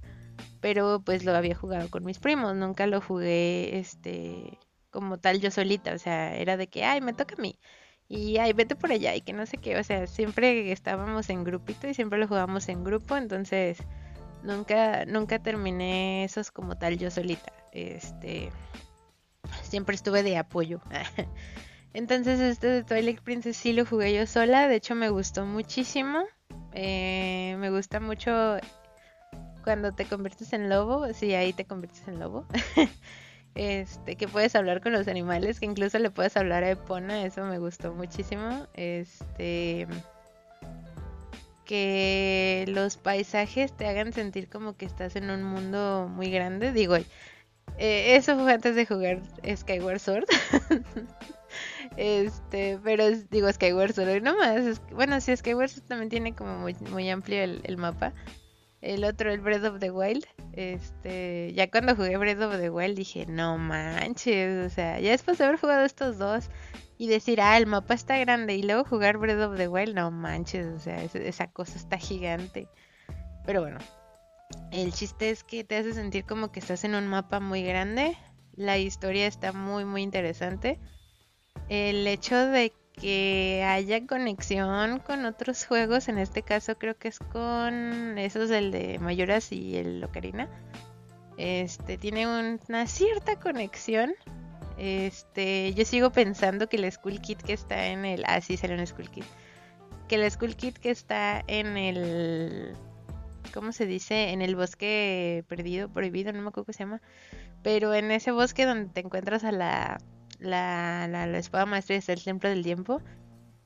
Pero 0.62 1.02
pues 1.04 1.26
lo 1.26 1.36
había 1.36 1.56
jugado 1.56 1.90
con 1.90 2.06
mis 2.06 2.20
primos, 2.20 2.56
nunca 2.56 2.88
lo 2.88 3.02
jugué 3.02 3.80
este 3.80 4.58
como 4.92 5.18
tal 5.18 5.40
yo 5.40 5.52
solita, 5.52 5.94
o 5.94 6.00
sea, 6.00 6.36
era 6.36 6.58
de 6.58 6.68
que, 6.68 6.84
ay, 6.84 7.02
me 7.02 7.14
toca 7.14 7.36
a 7.38 7.42
mí. 7.42 7.60
Y 8.10 8.38
ay, 8.40 8.54
vete 8.54 8.76
por 8.76 8.92
allá 8.92 9.16
y 9.16 9.22
que 9.22 9.34
no 9.34 9.46
sé 9.46 9.58
qué. 9.58 9.78
O 9.78 9.84
sea, 9.84 10.08
siempre 10.08 10.72
estábamos 10.72 11.30
en 11.30 11.44
grupito 11.44 11.88
y 11.88 11.94
siempre 11.94 12.20
lo 12.20 12.28
jugábamos 12.28 12.68
en 12.68 12.84
grupo. 12.84 13.16
Entonces, 13.16 13.78
nunca, 14.44 15.06
nunca 15.06 15.40
terminé 15.40 16.24
esos 16.24 16.52
como 16.52 16.76
tal 16.78 16.98
yo 16.98 17.12
solita. 17.12 17.54
Este, 17.72 18.50
siempre 19.62 19.96
estuve 19.96 20.24
de 20.24 20.38
apoyo. 20.38 20.82
Entonces 21.94 22.40
este 22.40 22.68
de 22.68 22.84
Twilight 22.84 23.22
Princess 23.22 23.58
sí 23.58 23.74
lo 23.74 23.86
jugué 23.86 24.14
yo 24.14 24.28
sola, 24.28 24.68
de 24.68 24.76
hecho 24.76 24.96
me 24.96 25.10
gustó 25.10 25.46
muchísimo. 25.46 26.24
Eh, 26.74 27.56
me 27.60 27.72
gusta 27.72 28.00
mucho 28.00 28.58
cuando 29.64 29.92
te 29.94 30.06
conviertes 30.06 30.54
en 30.54 30.70
lobo, 30.70 31.12
sí, 31.14 31.34
ahí 31.34 31.54
te 31.54 31.66
conviertes 31.66 32.08
en 32.08 32.20
lobo. 32.20 32.46
este, 33.56 34.16
que 34.16 34.28
puedes 34.28 34.56
hablar 34.56 34.82
con 34.82 34.94
los 34.94 35.08
animales, 35.08 35.60
que 35.60 35.66
incluso 35.66 36.00
le 36.00 36.12
puedes 36.12 36.38
hablar 36.38 36.64
a 36.64 36.72
Epona, 36.72 37.26
eso 37.26 37.44
me 37.46 37.60
gustó 37.60 37.94
muchísimo. 37.94 38.68
Este 38.74 39.88
que 41.70 42.66
los 42.68 42.98
paisajes 42.98 43.72
te 43.78 43.86
hagan 43.86 44.12
sentir 44.12 44.50
como 44.50 44.76
que 44.76 44.88
estás 44.88 45.16
en 45.16 45.30
un 45.30 45.44
mundo 45.44 46.10
muy 46.12 46.32
grande. 46.32 46.72
Digo, 46.72 46.96
eh, 47.78 48.16
eso 48.16 48.36
fue 48.40 48.54
antes 48.54 48.76
de 48.76 48.88
jugar 48.88 49.22
Skyward 49.56 50.00
Sword. 50.00 50.26
este, 51.98 52.80
pero 52.84 53.12
digo 53.30 53.54
Skyward 53.54 53.94
Sword 53.94 54.24
no 54.24 54.36
más. 54.36 54.82
bueno, 54.92 55.22
sí, 55.22 55.38
Skyward 55.38 55.70
Sword 55.70 55.86
también 55.86 56.10
tiene 56.10 56.36
como 56.36 56.58
muy, 56.58 57.10
amplio 57.12 57.44
el, 57.44 57.78
mapa. 57.78 58.14
El 58.82 59.04
otro, 59.04 59.32
el 59.32 59.42
Breath 59.42 59.66
of 59.66 59.80
the 59.80 59.92
Wild. 59.92 60.26
Este, 60.54 61.54
ya 61.54 61.70
cuando 61.70 61.96
jugué 61.96 62.18
Breath 62.18 62.42
of 62.42 62.58
the 62.58 62.70
Wild 62.70 62.96
dije, 62.98 63.26
no 63.26 63.58
manches. 63.58 64.66
O 64.66 64.70
sea, 64.70 65.00
ya 65.00 65.12
después 65.12 65.38
de 65.38 65.46
haber 65.46 65.60
jugado 65.60 65.86
estos 65.86 66.18
dos 66.18 66.50
y 66.98 67.08
decir, 67.08 67.42
ah, 67.42 67.58
el 67.58 67.66
mapa 67.66 67.94
está 67.94 68.18
grande. 68.18 68.56
Y 68.56 68.64
luego 68.64 68.86
jugar 68.86 69.18
Breath 69.18 69.42
of 69.42 69.58
the 69.58 69.68
Wild, 69.68 69.96
no 69.96 70.12
manches. 70.12 70.68
O 70.68 70.80
sea, 70.80 71.04
esa 71.04 71.48
cosa 71.48 71.78
está 71.78 71.98
gigante. 71.98 72.68
Pero 73.46 73.62
bueno, 73.62 73.80
el 74.72 74.94
chiste 74.94 75.30
es 75.30 75.44
que 75.44 75.64
te 75.64 75.76
hace 75.76 75.94
sentir 75.94 76.26
como 76.26 76.52
que 76.52 76.60
estás 76.60 76.84
en 76.84 76.96
un 76.96 77.08
mapa 77.08 77.40
muy 77.40 77.64
grande. 77.64 78.18
La 78.56 78.78
historia 78.78 79.28
está 79.28 79.52
muy, 79.52 79.86
muy 79.86 80.02
interesante. 80.02 80.80
El 81.68 82.08
hecho 82.08 82.36
de 82.36 82.74
que 83.00 83.64
haya 83.66 84.06
conexión 84.06 85.00
con 85.00 85.26
otros 85.26 85.66
juegos, 85.66 86.10
en 86.10 86.18
este 86.18 86.44
caso 86.44 86.78
creo 86.78 86.98
que 86.98 87.08
es 87.08 87.20
con 87.20 88.18
esos 88.18 88.50
del 88.50 88.72
de 88.72 89.00
Mayoras 89.00 89.52
y 89.52 89.78
el 89.78 90.04
Ocarina. 90.04 90.50
Este 91.38 91.98
tiene 91.98 92.28
una 92.28 92.88
cierta 92.88 93.40
conexión. 93.40 94.14
Este, 94.78 95.74
yo 95.74 95.86
sigo 95.86 96.12
pensando 96.12 96.68
que 96.68 96.78
el 96.78 96.92
Skull 96.92 97.22
Kit 97.22 97.42
que 97.42 97.54
está 97.54 97.88
en 97.88 98.06
el. 98.06 98.24
Ah, 98.26 98.42
sí, 98.42 98.58
salió 98.58 98.78
un 98.78 98.86
Skull 98.86 99.10
Kit. 99.10 99.26
Que 100.08 100.16
el 100.16 100.30
Skull 100.30 100.56
Kit 100.56 100.78
que 100.78 100.90
está 100.90 101.44
en 101.48 101.78
el 101.78 102.76
¿cómo 103.54 103.72
se 103.72 103.86
dice? 103.86 104.32
En 104.32 104.42
el 104.42 104.56
bosque 104.56 105.44
perdido, 105.48 105.90
prohibido, 105.90 106.32
no 106.34 106.42
me 106.42 106.50
acuerdo 106.50 106.66
cómo 106.66 106.74
se 106.74 106.84
llama. 106.84 107.02
Pero 107.64 107.94
en 107.94 108.12
ese 108.12 108.32
bosque 108.32 108.66
donde 108.66 108.90
te 108.90 109.02
encuentras 109.02 109.44
a 109.44 109.52
la, 109.52 110.00
la, 110.40 111.08
la, 111.08 111.38
espada 111.38 111.66
maestra 111.66 111.96
y 111.96 112.12
el 112.12 112.24
templo 112.24 112.50
del 112.50 112.64
tiempo, 112.64 113.02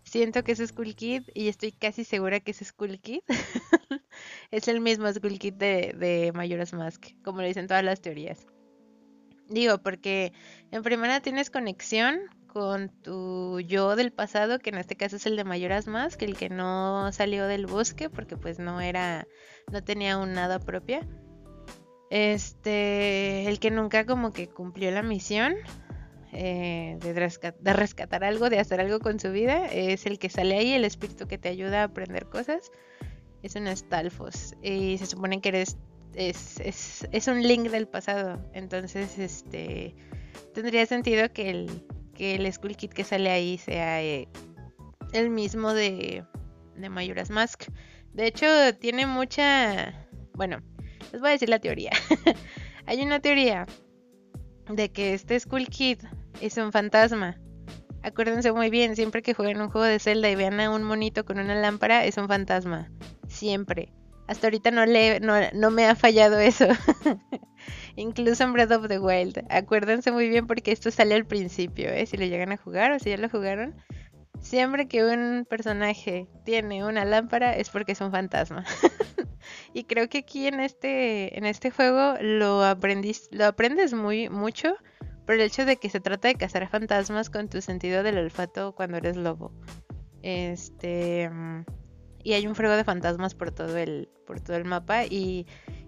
siento 0.04 0.44
que 0.44 0.54
es 0.54 0.60
Skull 0.60 0.96
Kid 0.96 1.24
y 1.34 1.48
estoy 1.48 1.72
casi 1.72 2.04
segura 2.04 2.40
que 2.40 2.52
es 2.52 2.60
Skull 2.64 3.00
Kid. 3.00 3.22
es 4.52 4.68
el 4.68 4.82
mismo 4.82 5.12
Skull 5.12 5.40
Kid 5.40 5.54
de, 5.54 5.96
de 5.98 6.32
Majora's 6.34 6.74
Mask, 6.74 7.08
como 7.24 7.42
lo 7.42 7.48
dicen 7.48 7.68
todas 7.68 7.84
las 7.84 8.02
teorías. 8.02 8.46
Digo, 9.50 9.78
porque 9.80 10.34
en 10.72 10.84
primera 10.84 11.20
tienes 11.22 11.50
conexión 11.50 12.20
con 12.54 12.90
tu 13.02 13.60
yo 13.62 13.96
del 13.96 14.14
pasado, 14.14 14.60
que 14.60 14.70
en 14.70 14.78
este 14.78 14.96
caso 14.96 15.16
es 15.16 15.26
el 15.26 15.36
de 15.36 15.44
Mayoras 15.44 15.88
que 16.18 16.26
el 16.26 16.38
que 16.38 16.50
no 16.50 17.12
salió 17.12 17.48
del 17.48 17.66
bosque 17.66 18.10
porque 18.10 18.38
pues 18.38 18.60
no 18.60 18.80
era, 18.80 19.28
no 19.72 19.84
tenía 19.84 20.18
un 20.20 20.34
nada 20.34 20.60
propia. 20.60 21.06
Este, 22.12 23.48
el 23.48 23.60
que 23.60 23.72
nunca 23.72 24.06
como 24.06 24.32
que 24.32 24.48
cumplió 24.48 24.92
la 24.92 25.02
misión 25.02 25.56
eh, 26.34 26.98
de, 27.00 27.74
rescatar 27.74 28.24
algo, 28.24 28.50
de 28.50 28.60
hacer 28.60 28.82
algo 28.82 29.00
con 29.00 29.20
su 29.20 29.32
vida, 29.32 29.68
es 29.68 30.06
el 30.06 30.20
que 30.20 30.30
sale 30.30 30.58
ahí, 30.58 30.74
el 30.74 30.86
espíritu 30.86 31.28
que 31.28 31.38
te 31.38 31.50
ayuda 31.50 31.82
a 31.82 31.84
aprender 31.86 32.26
cosas. 32.28 32.72
Es 33.44 33.56
un 33.56 33.68
Stalfos 33.68 34.56
y 34.62 34.98
se 34.98 35.06
supone 35.06 35.42
que 35.42 35.50
eres 35.50 35.78
es, 36.16 36.60
es, 37.12 37.28
un 37.28 37.42
link 37.42 37.70
del 37.70 37.88
pasado. 37.88 38.40
Entonces, 38.54 39.18
este 39.18 39.96
tendría 40.54 40.86
sentido 40.86 41.32
que 41.34 41.50
el, 41.50 41.86
que 42.14 42.36
el 42.36 42.52
Skull 42.52 42.76
Kit 42.76 42.94
que 42.94 43.04
sale 43.04 43.30
ahí 43.30 43.58
sea 43.58 44.02
eh, 44.02 44.28
el 45.12 45.30
mismo 45.30 45.74
de, 45.74 46.24
de 46.76 46.90
Majora's 46.90 47.30
Mask. 47.30 47.66
De 48.14 48.28
hecho, 48.28 48.48
tiene 48.80 49.08
mucha... 49.08 50.08
Bueno, 50.34 50.62
les 51.12 51.22
voy 51.22 51.30
a 51.30 51.34
decir 51.34 51.50
la 51.50 51.60
teoría. 51.60 51.92
Hay 52.86 53.02
una 53.02 53.20
teoría 53.20 53.66
de 54.70 54.92
que 54.92 55.14
este 55.14 55.40
Skull 55.40 55.68
Kid 55.68 56.00
es 56.42 56.58
un 56.58 56.72
fantasma. 56.72 57.38
Acuérdense 58.04 58.52
muy 58.52 58.70
bien, 58.70 58.96
siempre 58.96 59.22
que 59.22 59.34
jueguen 59.34 59.62
un 59.62 59.70
juego 59.70 59.86
de 59.86 59.98
Zelda 59.98 60.30
y 60.30 60.36
vean 60.36 60.60
a 60.60 60.70
un 60.70 60.84
monito 60.84 61.24
con 61.24 61.40
una 61.40 61.56
lámpara, 61.56 62.04
es 62.06 62.18
un 62.18 62.28
fantasma. 62.28 62.92
Siempre. 63.30 63.94
Hasta 64.28 64.48
ahorita 64.48 64.72
no, 64.72 64.86
le, 64.86 65.20
no, 65.20 65.36
no 65.54 65.72
me 65.72 65.86
ha 65.86 65.96
fallado 65.96 66.40
eso. 66.40 66.68
Incluso 67.96 68.44
en 68.44 68.54
Breath 68.54 68.72
of 68.72 68.88
the 68.88 69.00
Wild. 69.00 69.46
Acuérdense 69.50 70.12
muy 70.12 70.30
bien 70.30 70.48
porque 70.48 70.72
esto 70.72 70.92
sale 70.92 71.16
al 71.16 71.26
principio, 71.26 71.90
¿eh? 71.90 72.06
Si 72.06 72.18
lo 72.18 72.26
llegan 72.26 72.52
a 72.52 72.58
jugar 72.58 72.92
o 72.92 73.00
si 73.00 73.10
ya 73.10 73.18
lo 73.18 73.30
jugaron. 73.30 73.76
Siempre 74.42 74.88
que 74.88 75.06
un 75.06 75.46
personaje 75.50 76.28
tiene 76.44 76.84
una 76.84 77.06
lámpara 77.06 77.56
es 77.56 77.70
porque 77.70 77.94
es 77.94 78.02
un 78.02 78.12
fantasma. 78.12 78.66
y 79.74 79.86
creo 79.86 80.10
que 80.10 80.20
aquí 80.20 80.48
en 80.48 80.60
este, 80.60 81.38
en 81.38 81.46
este 81.46 81.72
juego 81.72 82.16
lo, 82.20 82.62
lo 83.32 83.46
aprendes 83.46 83.94
muy 83.94 84.30
mucho 84.30 84.76
por 85.26 85.36
el 85.36 85.42
hecho 85.42 85.66
de 85.66 85.78
que 85.78 85.90
se 85.90 86.00
trata 86.00 86.28
de 86.28 86.36
cazar 86.36 86.68
fantasmas 86.68 87.30
con 87.30 87.50
tu 87.50 87.62
sentido 87.62 88.04
del 88.04 88.18
olfato 88.18 88.74
cuando 88.76 88.98
eres 88.98 89.16
lobo. 89.18 89.52
Este 90.22 91.30
y 92.24 92.34
hay 92.34 92.48
un 92.48 92.56
fuego 92.56 92.76
de 92.76 92.84
fantasmas 92.84 93.36
por 93.36 93.52
todo 93.52 93.78
el 93.78 94.10
por 94.26 94.40
todo 94.40 94.56
el 94.56 94.66
mapa 94.66 95.06
y 95.06 95.46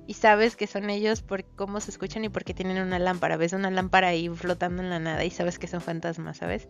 y 0.07 0.13
sabes 0.13 0.55
que 0.55 0.67
son 0.67 0.89
ellos 0.89 1.21
por 1.21 1.43
cómo 1.55 1.79
se 1.79 1.91
escuchan 1.91 2.23
y 2.25 2.29
porque 2.29 2.53
tienen 2.53 2.77
una 2.77 2.99
lámpara. 2.99 3.37
Ves 3.37 3.53
una 3.53 3.71
lámpara 3.71 4.09
ahí 4.09 4.29
flotando 4.29 4.83
en 4.83 4.89
la 4.89 4.99
nada 4.99 5.25
y 5.25 5.31
sabes 5.31 5.57
que 5.57 5.67
son 5.67 5.81
fantasmas, 5.81 6.37
¿sabes? 6.37 6.67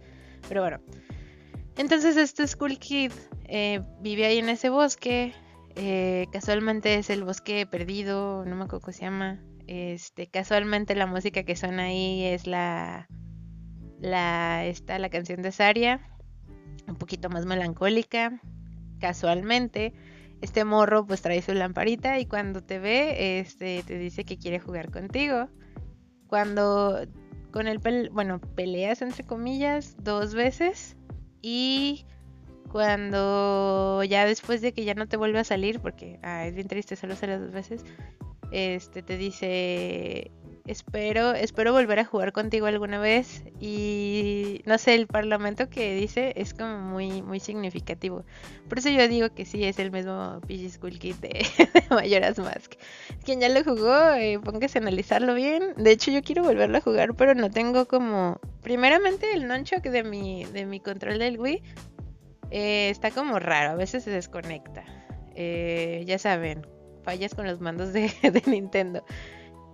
Pero 0.48 0.62
bueno. 0.62 0.80
Entonces 1.78 2.16
este 2.16 2.48
Skull 2.48 2.80
Kid 2.80 3.12
eh, 3.46 3.82
vive 4.00 4.26
ahí 4.26 4.38
en 4.38 4.48
ese 4.48 4.70
bosque. 4.70 5.34
Eh, 5.76 6.28
casualmente 6.32 6.96
es 6.96 7.10
el 7.10 7.26
bosque 7.26 7.66
perdido, 7.66 8.46
no 8.46 8.56
me 8.56 8.64
acuerdo 8.64 8.86
cómo 8.86 8.94
se 8.94 9.02
llama. 9.02 9.42
Este, 9.68 10.28
casualmente 10.28 10.96
la 10.96 11.08
música 11.08 11.44
que 11.44 11.56
suena 11.56 11.84
ahí 11.84 12.24
es 12.24 12.46
la 12.48 13.08
la 14.00 14.66
esta 14.66 15.00
la 15.00 15.10
canción 15.10 15.42
de 15.42 15.52
Saria, 15.52 16.02
un 16.88 16.96
poquito 16.96 17.30
más 17.30 17.46
melancólica. 17.46 18.42
Casualmente 19.00 19.94
este 20.42 20.66
morro 20.66 21.06
pues 21.06 21.22
trae 21.22 21.42
su 21.42 21.54
lamparita 21.54 22.20
y 22.20 22.26
cuando 22.26 22.62
te 22.62 22.80
ve, 22.80 23.40
este, 23.40 23.84
te 23.84 23.98
dice 23.98 24.26
que 24.26 24.38
quiere 24.38 24.60
jugar 24.60 24.92
contigo. 24.92 25.50
Cuando 26.28 27.06
con 27.52 27.68
el 27.68 27.80
bueno, 28.12 28.40
peleas 28.40 29.02
entre 29.02 29.24
comillas 29.24 29.96
dos 30.04 30.36
veces 30.36 30.98
y 31.42 32.06
cuando 32.72 34.04
ya 34.04 34.26
después 34.26 34.62
de 34.62 34.74
que 34.74 34.86
ya 34.86 34.94
no 34.94 35.08
te 35.08 35.18
vuelve 35.18 35.40
a 35.40 35.44
salir, 35.44 35.80
porque 35.80 36.20
ah, 36.24 36.46
es 36.46 36.56
bien 36.56 36.68
triste, 36.68 36.96
solo 36.96 37.16
sale 37.16 37.38
dos 37.38 37.52
veces, 37.52 37.84
este 38.52 39.02
te 39.02 39.18
dice 39.18 40.32
espero, 40.66 41.34
espero 41.34 41.74
volver 41.74 42.00
a 42.00 42.06
jugar 42.06 42.32
contigo 42.34 42.66
alguna 42.66 43.00
vez. 43.00 43.44
Y 43.60 44.62
no 44.66 44.78
sé, 44.78 44.96
el 44.96 45.08
parlamento 45.08 45.70
que 45.70 45.96
dice 45.96 46.34
es 46.36 46.54
como 46.54 46.80
muy, 46.80 47.22
muy 47.22 47.40
significativo. 47.40 48.24
Por 48.68 48.80
eso 48.80 48.90
yo 48.90 49.08
digo 49.08 49.34
que 49.34 49.46
sí 49.46 49.64
es 49.64 49.80
el 49.80 49.92
mismo 49.92 50.42
PG 50.48 50.72
School 50.72 51.00
Kid 51.00 51.16
de, 51.16 51.46
Mayoras 51.90 52.40
Mask. 52.40 52.74
Quien 53.24 53.40
ya 53.40 53.50
lo 53.50 53.64
jugó, 53.64 54.14
eh, 54.14 54.40
póngase 54.44 54.80
a 54.80 54.82
analizarlo 54.82 55.34
bien. 55.36 55.74
De 55.78 55.92
hecho, 55.92 56.12
yo 56.12 56.22
quiero 56.22 56.44
volverlo 56.44 56.78
a 56.78 56.82
jugar, 56.82 57.16
pero 57.16 57.36
no 57.36 57.50
tengo 57.50 57.86
como. 57.86 58.40
Primeramente, 58.62 59.32
el 59.34 59.48
nonchok 59.48 59.84
de 59.84 60.04
mi, 60.04 60.46
de 60.46 60.66
mi 60.66 60.80
control 60.80 61.20
del 61.20 61.40
Wii 61.40 61.62
eh, 62.52 62.90
está 62.90 63.12
como 63.12 63.40
raro, 63.40 63.72
a 63.72 63.76
veces 63.76 64.04
se 64.04 64.12
desconecta. 64.12 64.84
Eh, 65.36 66.04
ya 66.08 66.18
saben, 66.18 66.66
fallas 67.04 67.36
con 67.36 67.46
los 67.46 67.60
mandos 67.60 67.94
de, 67.94 68.12
Nintendo. 68.48 69.06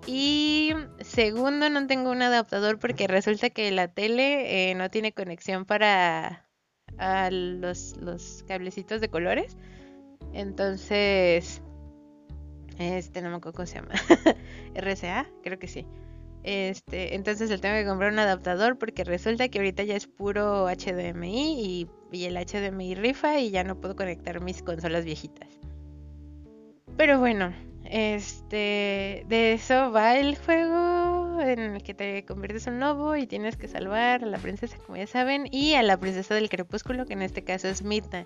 Y 0.08 0.74
segundo, 1.00 1.70
no 1.70 1.86
tengo 1.88 2.12
un 2.12 2.22
adaptador 2.22 2.80
porque 2.80 3.08
resulta 3.08 3.52
que 3.52 3.70
la 3.72 3.88
tele 3.88 4.72
eh, 4.72 4.76
no 4.76 4.90
tiene 4.90 5.14
conexión 5.14 5.66
para 5.66 6.48
los, 7.30 7.98
los 7.98 8.44
cablecitos 8.48 9.00
de 9.02 9.10
colores. 9.10 9.58
Entonces, 10.34 11.62
este 12.80 13.22
no 13.22 13.30
me 13.30 13.36
acuerdo 13.36 13.58
cómo 13.58 13.66
se 13.68 13.76
llama. 13.76 13.94
RCA, 14.76 15.28
creo 15.44 15.60
que 15.60 15.68
sí. 15.68 15.86
Este, 16.44 17.16
entonces 17.16 17.50
le 17.50 17.58
tengo 17.60 17.76
que 17.76 17.86
comprar 17.86 18.12
un 18.12 18.20
adaptador 18.20 18.78
porque 18.78 19.04
resulta 19.04 19.50
que 19.50 19.60
ahorita 19.60 19.84
ya 19.84 19.96
es 19.96 20.08
puro 20.08 20.68
HDMI 20.68 21.88
y, 22.12 22.26
el 22.26 22.36
HDMI 22.36 22.96
rifa 22.96 23.40
y 23.40 23.52
ya 23.52 23.64
no 23.64 23.80
puedo 23.80 23.96
conectar 23.96 24.42
mis 24.42 24.64
consolas 24.64 25.06
viejitas. 25.06 25.48
Pero 26.98 27.20
bueno, 27.20 27.54
este, 27.86 29.26
de 29.28 29.54
eso 29.54 29.92
va 29.92 30.18
el 30.18 30.36
juego 30.38 31.40
en 31.42 31.60
el 31.60 31.84
que 31.84 31.94
te 31.94 32.26
conviertes 32.26 32.68
en 32.68 32.76
un 32.76 32.80
lobo 32.82 33.16
y 33.16 33.28
tienes 33.28 33.56
que 33.58 33.68
salvar 33.68 34.24
a 34.24 34.28
la 34.28 34.38
princesa, 34.38 34.78
como 34.86 34.98
ya 34.98 35.08
saben, 35.08 35.48
y 35.52 35.74
a 35.74 35.84
la 35.84 35.98
princesa 35.98 36.36
del 36.36 36.50
crepúsculo, 36.50 37.06
que 37.06 37.14
en 37.14 37.22
este 37.22 37.44
caso 37.44 37.68
es 37.68 37.84
Midna. 37.84 38.26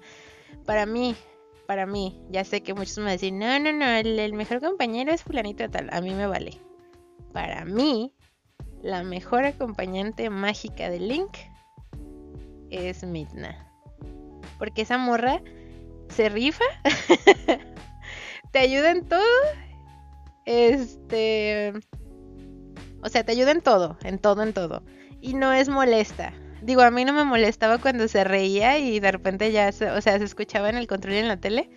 Para 0.65 0.85
mí, 0.85 1.15
para 1.67 1.85
mí, 1.85 2.19
ya 2.29 2.43
sé 2.43 2.61
que 2.61 2.73
muchos 2.73 2.97
me 2.99 3.11
dicen, 3.11 3.39
no, 3.39 3.59
no, 3.59 3.71
no, 3.71 3.85
el, 3.85 4.33
mejor 4.33 4.61
compañero 4.61 5.11
es 5.11 5.23
fulanito 5.23 5.63
de 5.63 5.69
tal, 5.69 5.89
a 5.91 6.01
mí 6.01 6.13
me 6.13 6.27
vale. 6.27 6.59
Para 7.35 7.65
mí, 7.65 8.13
la 8.81 9.03
mejor 9.03 9.43
acompañante 9.43 10.29
mágica 10.29 10.89
de 10.89 10.99
Link 10.99 11.35
es 12.69 13.03
Midna. 13.03 13.69
Porque 14.57 14.83
esa 14.83 14.97
morra 14.97 15.41
se 16.07 16.29
rifa 16.29 16.63
te 18.53 18.59
ayuda 18.59 18.91
en 18.91 19.05
todo. 19.05 19.19
Este. 20.45 21.73
O 23.03 23.09
sea, 23.09 23.25
te 23.25 23.33
ayuda 23.33 23.51
en 23.51 23.59
todo, 23.59 23.97
en 24.03 24.17
todo, 24.17 24.41
en 24.41 24.53
todo. 24.53 24.81
Y 25.19 25.33
no 25.33 25.51
es 25.51 25.67
molesta. 25.67 26.31
Digo, 26.61 26.83
a 26.83 26.89
mí 26.89 27.03
no 27.03 27.11
me 27.11 27.25
molestaba 27.25 27.79
cuando 27.79 28.07
se 28.07 28.23
reía 28.23 28.77
y 28.77 29.01
de 29.01 29.11
repente 29.11 29.51
ya, 29.51 29.69
se, 29.73 29.91
o 29.91 29.99
sea, 29.99 30.17
se 30.19 30.23
escuchaba 30.23 30.69
en 30.69 30.77
el 30.77 30.87
control 30.87 31.15
en 31.15 31.27
la 31.27 31.35
tele. 31.35 31.69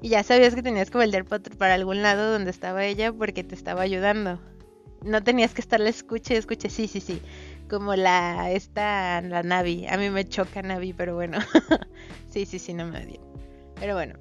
Y 0.00 0.10
ya 0.10 0.22
sabías 0.22 0.54
que 0.54 0.62
tenías 0.62 0.92
que 0.92 0.98
volver 0.98 1.24
para 1.24 1.74
algún 1.74 2.02
lado 2.02 2.30
donde 2.30 2.52
estaba 2.52 2.84
ella 2.84 3.12
porque 3.12 3.42
te 3.42 3.56
estaba 3.56 3.82
ayudando. 3.82 4.40
No 5.04 5.22
tenías 5.22 5.54
que 5.54 5.60
estarle 5.60 5.90
escuche, 5.90 6.36
escuche, 6.36 6.70
sí, 6.70 6.86
sí, 6.88 7.00
sí. 7.00 7.20
Como 7.68 7.94
la, 7.94 8.50
esta, 8.50 9.20
la 9.22 9.42
Navi. 9.42 9.86
A 9.86 9.96
mí 9.96 10.10
me 10.10 10.28
choca 10.28 10.62
Navi, 10.62 10.92
pero 10.92 11.14
bueno. 11.14 11.38
sí, 12.28 12.46
sí, 12.46 12.58
sí, 12.58 12.74
no 12.74 12.86
me 12.86 13.04
odio. 13.04 13.20
Pero 13.80 13.94
bueno, 13.94 14.14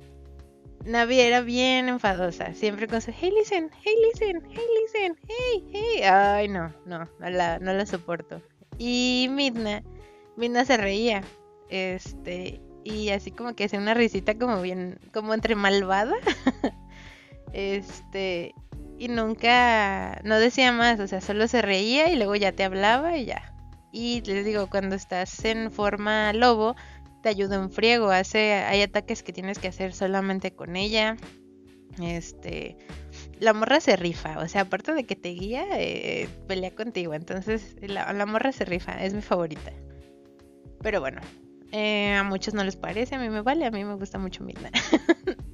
Navi 0.86 1.20
era 1.20 1.42
bien 1.42 1.90
enfadosa, 1.90 2.54
siempre 2.54 2.88
con 2.88 3.02
su 3.02 3.12
hey 3.12 3.32
listen, 3.38 3.70
hey 3.84 3.94
listen, 4.04 4.42
hey 4.50 4.66
listen, 4.82 5.18
hey, 5.28 5.70
hey. 5.72 6.04
Ay, 6.04 6.48
no, 6.48 6.74
no, 6.86 7.08
no 7.20 7.30
la, 7.30 7.60
no 7.60 7.74
la 7.74 7.86
soporto. 7.86 8.42
Y 8.78 9.28
Midna, 9.30 9.84
Midna 10.38 10.66
se 10.66 10.78
reía, 10.78 11.22
este, 11.70 12.60
y 12.84 13.10
así 13.10 13.32
como 13.32 13.54
que 13.54 13.66
hacía 13.66 13.80
una 13.80 13.94
risita 13.94 14.36
como 14.36 14.62
bien, 14.62 14.98
como 15.14 15.36
entre 15.36 15.56
malvada. 15.56 16.16
este, 17.54 18.56
y 19.02 19.08
nunca, 19.08 20.22
no 20.24 20.38
decía 20.40 20.72
más, 20.72 21.00
o 21.00 21.08
sea, 21.08 21.22
solo 21.22 21.48
se 21.48 21.64
reía 21.64 22.12
y 22.12 22.18
luego 22.18 22.36
ya 22.36 22.52
te 22.52 22.64
hablaba 22.64 23.18
y 23.18 23.26
ya. 23.26 23.52
Y 23.92 24.22
les 24.22 24.46
digo, 24.46 24.68
cuando 24.70 24.96
estás 24.96 25.44
en 25.44 25.72
forma 25.72 26.34
lobo, 26.34 26.76
te 27.24 27.30
ayuda 27.30 27.56
en 27.56 27.72
friego. 27.72 28.12
Hace, 28.12 28.54
hay 28.54 28.84
ataques 28.84 29.24
que 29.24 29.34
tienes 29.34 29.58
que 29.58 29.70
hacer 29.70 29.96
solamente 29.96 30.52
con 30.52 30.76
ella. 30.76 31.18
Este, 32.00 32.78
la 33.40 33.54
morra 33.54 33.80
se 33.80 33.96
rifa, 33.96 34.38
o 34.38 34.48
sea, 34.48 34.62
aparte 34.62 34.94
de 34.94 35.04
que 35.04 35.16
te 35.16 35.30
guía, 35.30 35.66
eh, 35.80 36.30
pelea 36.48 36.76
contigo. 36.76 37.16
Entonces, 37.16 37.76
la, 37.82 38.28
morra 38.28 38.52
se 38.52 38.66
rifa, 38.66 39.04
es 39.04 39.16
mi 39.16 39.24
favorita. 39.24 39.74
Pero 40.84 41.00
bueno, 41.00 41.22
eh, 41.72 42.14
a 42.14 42.24
muchos 42.24 42.54
no 42.54 42.64
les 42.64 42.76
parece, 42.76 43.16
a 43.16 43.20
mí 43.20 43.30
me 43.30 43.42
vale, 43.42 43.66
a 43.66 43.72
mí 43.72 43.84
me 43.84 43.96
gusta 43.96 44.20
mucho 44.20 44.44
Midna. 44.44 44.70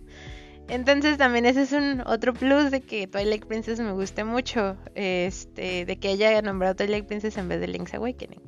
Entonces 0.70 1.18
también 1.18 1.46
ese 1.46 1.62
es 1.62 1.72
un 1.72 2.02
otro 2.06 2.34
plus 2.34 2.72
de 2.72 2.82
que 2.82 3.08
Twilight 3.08 3.46
Princess 3.46 3.80
me 3.80 3.94
guste 3.94 4.26
mucho, 4.26 4.76
este, 4.96 5.86
de 5.86 5.98
que 5.98 6.10
haya 6.10 6.42
nombrado 6.42 6.76
Twilight 6.76 7.06
Princess 7.06 7.38
en 7.38 7.48
vez 7.48 7.62
de 7.62 7.68
Link's 7.68 7.94
Awakening. 7.94 8.42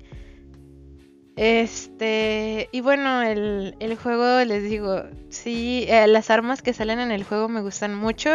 Este, 1.37 2.67
y 2.73 2.81
bueno, 2.81 3.21
el, 3.21 3.97
juego, 4.03 4.43
les 4.43 4.63
digo, 4.63 5.03
sí, 5.29 5.85
eh, 5.87 6.05
las 6.07 6.29
armas 6.29 6.61
que 6.61 6.73
salen 6.73 6.99
en 6.99 7.11
el 7.11 7.23
juego 7.23 7.47
me 7.47 7.61
gustan 7.61 7.95
mucho. 7.95 8.31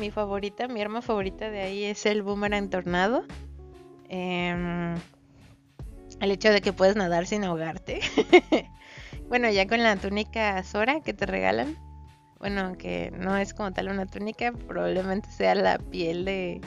mi 0.00 0.10
favorita, 0.10 0.66
mi 0.66 0.80
arma 0.80 1.02
favorita 1.02 1.50
de 1.50 1.60
ahí 1.60 1.84
es 1.84 2.06
el 2.06 2.22
boomerang 2.22 2.70
tornado. 2.70 3.26
Em, 4.08 4.94
el 6.20 6.30
hecho 6.30 6.50
de 6.50 6.62
que 6.62 6.72
puedes 6.72 6.96
nadar 6.96 7.26
sin 7.26 7.44
ahogarte. 7.44 8.00
bueno, 9.28 9.50
ya 9.50 9.66
con 9.66 9.82
la 9.82 9.94
túnica 9.96 10.62
Sora 10.64 11.02
que 11.02 11.12
te 11.12 11.26
regalan. 11.26 11.76
Bueno, 12.38 12.76
que 12.78 13.10
no 13.10 13.36
es 13.36 13.52
como 13.54 13.72
tal 13.72 13.88
una 13.88 14.06
túnica, 14.06 14.52
probablemente 14.52 15.30
sea 15.30 15.54
la 15.54 15.78
piel 15.78 16.24
de 16.24 16.60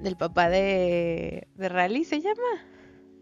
del 0.00 0.16
papá 0.16 0.48
de, 0.48 1.48
de 1.54 1.68
Rally, 1.68 2.04
se 2.04 2.20
llama. 2.20 2.64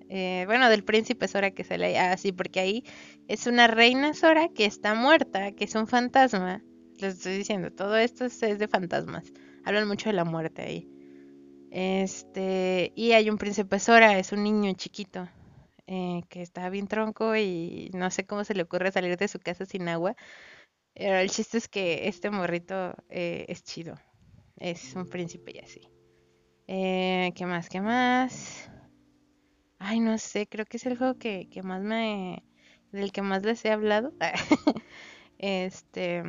Eh, 0.09 0.45
bueno, 0.47 0.69
del 0.69 0.85
príncipe 0.85 1.29
Sora 1.29 1.51
que 1.53 1.65
se 1.65 1.79
le 1.79 1.99
ah, 1.99 2.17
porque 2.37 2.61
ahí 2.61 2.85
es 3.27 3.47
una 3.47 3.67
reina 3.67 4.15
Sora 4.15 4.49
que 4.49 4.67
está 4.67 4.95
muerta, 4.95 5.53
que 5.53 5.65
es 5.65 5.75
un 5.75 5.87
fantasma. 5.87 6.63
Les 6.99 7.15
estoy 7.15 7.39
diciendo, 7.39 7.71
todo 7.73 7.97
esto 7.97 8.25
es, 8.27 8.41
de 8.41 8.69
fantasmas. 8.69 9.33
Hablan 9.65 9.89
mucho 9.89 10.09
de 10.11 10.15
la 10.15 10.25
muerte 10.25 10.63
ahí. 10.63 10.89
Este, 11.71 12.93
y 12.95 13.13
hay 13.13 13.31
un 13.31 13.39
príncipe 13.39 13.79
Sora, 13.81 14.19
es 14.19 14.31
un 14.33 14.45
niño 14.45 14.73
chiquito, 14.75 15.29
eh, 15.87 16.23
que 16.29 16.43
está 16.43 16.69
bien 16.71 16.87
tronco 16.87 17.35
y 17.35 17.91
no 17.95 18.11
sé 18.11 18.27
cómo 18.27 18.45
se 18.45 18.55
le 18.55 18.63
ocurre 18.63 18.93
salir 18.93 19.17
de 19.17 19.27
su 19.27 19.41
casa 19.41 19.67
sin 19.67 19.89
agua. 19.89 20.15
Pero 20.94 21.16
el 21.16 21.30
chiste 21.30 21.59
es 21.59 21.68
que 21.68 22.09
este 22.09 22.30
morrito 22.30 22.94
eh, 23.09 23.44
es 23.48 23.64
chido. 23.64 23.96
Es 24.57 24.94
un 24.94 25.09
príncipe 25.09 25.52
y 25.54 25.59
así. 25.59 25.80
¿Qué 26.66 27.44
más? 27.46 27.68
¿Qué 27.68 27.80
más? 27.80 28.70
Ay, 29.78 30.00
no 30.00 30.16
sé, 30.16 30.46
creo 30.46 30.64
que 30.64 30.78
es 30.78 30.87
el 30.87 30.96
juego 30.96 31.18
que, 31.18 31.46
más 31.62 31.83
me. 31.83 32.42
del 32.90 33.12
que 33.12 33.20
más 33.20 33.42
les 33.44 33.64
he 33.64 33.70
hablado. 33.70 34.12
este. 35.38 36.22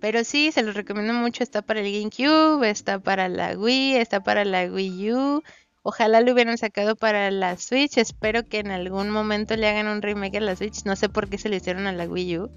Pero 0.00 0.24
sí, 0.24 0.52
se 0.52 0.62
los 0.62 0.74
recomiendo 0.74 1.12
mucho. 1.12 1.42
Está 1.42 1.62
para 1.62 1.80
el 1.80 1.92
GameCube, 1.92 2.70
está 2.70 2.98
para 2.98 3.28
la 3.28 3.58
Wii, 3.58 3.96
está 3.96 4.22
para 4.22 4.44
la 4.44 4.64
Wii 4.64 5.12
U. 5.12 5.42
Ojalá 5.82 6.22
lo 6.22 6.32
hubieran 6.32 6.56
sacado 6.56 6.96
para 6.96 7.30
la 7.30 7.58
Switch. 7.58 7.98
Espero 7.98 8.44
que 8.44 8.60
en 8.60 8.70
algún 8.70 9.10
momento 9.10 9.54
le 9.56 9.68
hagan 9.68 9.88
un 9.88 10.00
remake 10.00 10.38
a 10.38 10.40
la 10.40 10.56
Switch. 10.56 10.84
No 10.86 10.96
sé 10.96 11.10
por 11.10 11.28
qué 11.28 11.36
se 11.36 11.50
lo 11.50 11.56
hicieron 11.56 11.86
a 11.86 11.92
la 11.92 12.06
Wii 12.06 12.38
U. 12.38 12.50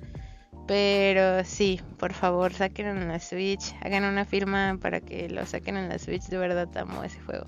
Pero 0.68 1.44
sí, 1.46 1.82
por 1.98 2.14
favor, 2.14 2.54
saquen 2.54 2.88
en 2.88 3.08
la 3.08 3.20
Switch. 3.20 3.74
Hagan 3.82 4.04
una 4.04 4.26
firma 4.26 4.78
para 4.82 5.00
que 5.00 5.30
lo 5.30 5.46
saquen 5.46 5.78
en 5.78 5.90
la 5.90 5.98
Switch. 5.98 6.26
De 6.28 6.38
verdad 6.38 6.70
amo 6.78 7.04
ese 7.04 7.22
juego. 7.22 7.46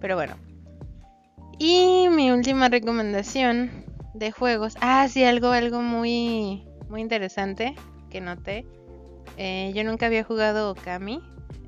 Pero 0.00 0.16
bueno, 0.16 0.36
y 1.58 2.08
mi 2.10 2.30
última 2.32 2.68
recomendación 2.68 3.70
de 4.14 4.32
juegos. 4.32 4.74
Ah, 4.80 5.06
sí, 5.08 5.22
algo, 5.24 5.48
algo 5.48 5.80
muy, 5.80 6.64
muy 6.88 7.00
interesante 7.00 7.74
que 8.10 8.20
noté. 8.20 8.66
Eh, 9.36 9.70
yo 9.72 9.84
nunca 9.84 10.06
había 10.06 10.24
jugado 10.24 10.72
Okami. 10.72 11.20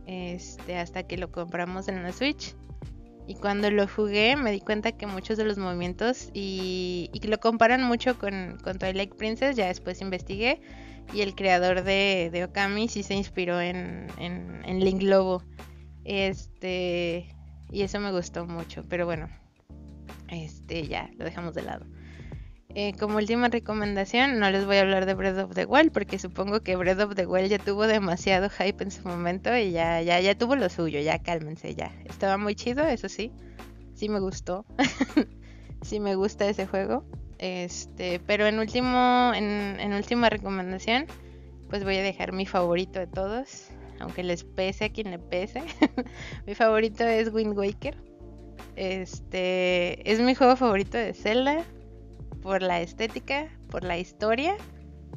Este, 0.07 0.77
hasta 0.79 1.05
que 1.05 1.17
lo 1.17 1.31
compramos 1.31 1.87
en 1.87 2.03
la 2.03 2.13
Switch. 2.13 2.57
Y 3.27 3.37
cuando 3.37 3.71
lo 3.71 3.89
jugué 3.89 4.37
me 4.37 4.53
di 4.53 4.61
cuenta 4.61 4.93
que 4.93 5.07
muchos 5.07 5.39
de 5.39 5.45
los 5.45 5.57
movimientos 5.57 6.31
y, 6.35 7.11
y 7.13 7.27
lo 7.27 7.39
comparan 7.41 7.83
mucho 7.83 8.19
con, 8.19 8.59
con, 8.63 8.79
Twilight 8.79 9.15
Princess, 9.15 9.57
ya 9.57 9.67
después 9.67 10.01
investigué. 10.01 10.61
Y 11.13 11.21
el 11.21 11.35
creador 11.35 11.85
de, 11.85 12.31
de 12.33 12.45
Okami 12.45 12.89
sí 12.89 13.03
se 13.03 13.15
inspiró 13.15 13.61
en, 13.61 14.07
en, 14.19 14.63
en 14.65 14.81
Link 14.81 15.03
Lobo. 15.03 15.43
Este, 16.05 17.35
y 17.71 17.83
eso 17.83 18.01
me 18.01 18.11
gustó 18.11 18.47
mucho. 18.47 18.85
Pero 18.89 19.07
bueno, 19.07 19.29
este 20.29 20.87
ya 20.87 21.11
lo 21.17 21.25
dejamos 21.25 21.55
de 21.55 21.63
lado. 21.63 21.87
Eh, 22.77 22.93
como 22.99 23.19
última 23.19 23.49
recomendación, 23.49 24.41
no 24.41 24.51
les 24.51 24.67
voy 24.67 24.79
a 24.79 24.81
hablar 24.81 25.07
de 25.07 25.15
Breath 25.15 25.39
of 25.39 25.55
the 25.55 25.65
Wild 25.65 25.93
porque 25.93 26.19
supongo 26.19 26.61
que 26.61 26.75
Breath 26.75 26.99
of 26.99 27.15
the 27.15 27.25
Wild 27.25 27.49
ya 27.49 27.61
tuvo 27.61 27.87
demasiado 27.87 28.51
hype 28.51 28.83
en 28.83 28.91
su 28.91 29.07
momento 29.07 29.57
y 29.57 29.71
ya, 29.71 30.03
ya, 30.03 30.19
ya 30.19 30.37
tuvo 30.37 30.57
lo 30.57 30.69
suyo, 30.69 30.99
ya 30.99 31.21
cálmense, 31.21 31.77
ya. 31.77 31.93
Estaba 32.05 32.37
muy 32.37 32.57
chido, 32.57 32.85
eso 32.85 33.09
sí, 33.09 33.31
sí 33.95 34.09
me 34.09 34.19
gustó, 34.19 34.65
sí 35.83 36.01
me 36.01 36.17
gusta 36.17 36.49
ese 36.49 36.67
juego. 36.67 37.05
Este, 37.39 38.19
pero 38.27 38.45
en 38.47 38.59
último, 38.59 39.31
en, 39.37 39.79
en 39.79 39.93
última 39.93 40.29
recomendación, 40.29 41.07
pues 41.71 41.85
voy 41.85 41.99
a 41.99 42.03
dejar 42.03 42.33
mi 42.33 42.45
favorito 42.45 42.99
de 42.99 43.07
todos, 43.07 43.69
aunque 44.01 44.25
les 44.25 44.43
pese 44.43 44.87
a 44.87 44.89
quien 44.89 45.13
le 45.13 45.21
pese. 45.21 45.63
mi 46.47 46.57
favorito 46.57 47.05
es 47.05 47.33
Wind 47.33 47.57
Waker. 47.57 47.97
Este 48.75 50.11
es 50.11 50.21
mi 50.21 50.35
juego 50.35 50.57
favorito 50.57 50.99
de 50.99 51.15
Zelda 51.15 51.65
por 52.45 52.61
la 52.61 52.83
estética, 52.83 53.49
por 53.71 53.85
la 53.85 53.97
historia, 53.97 54.55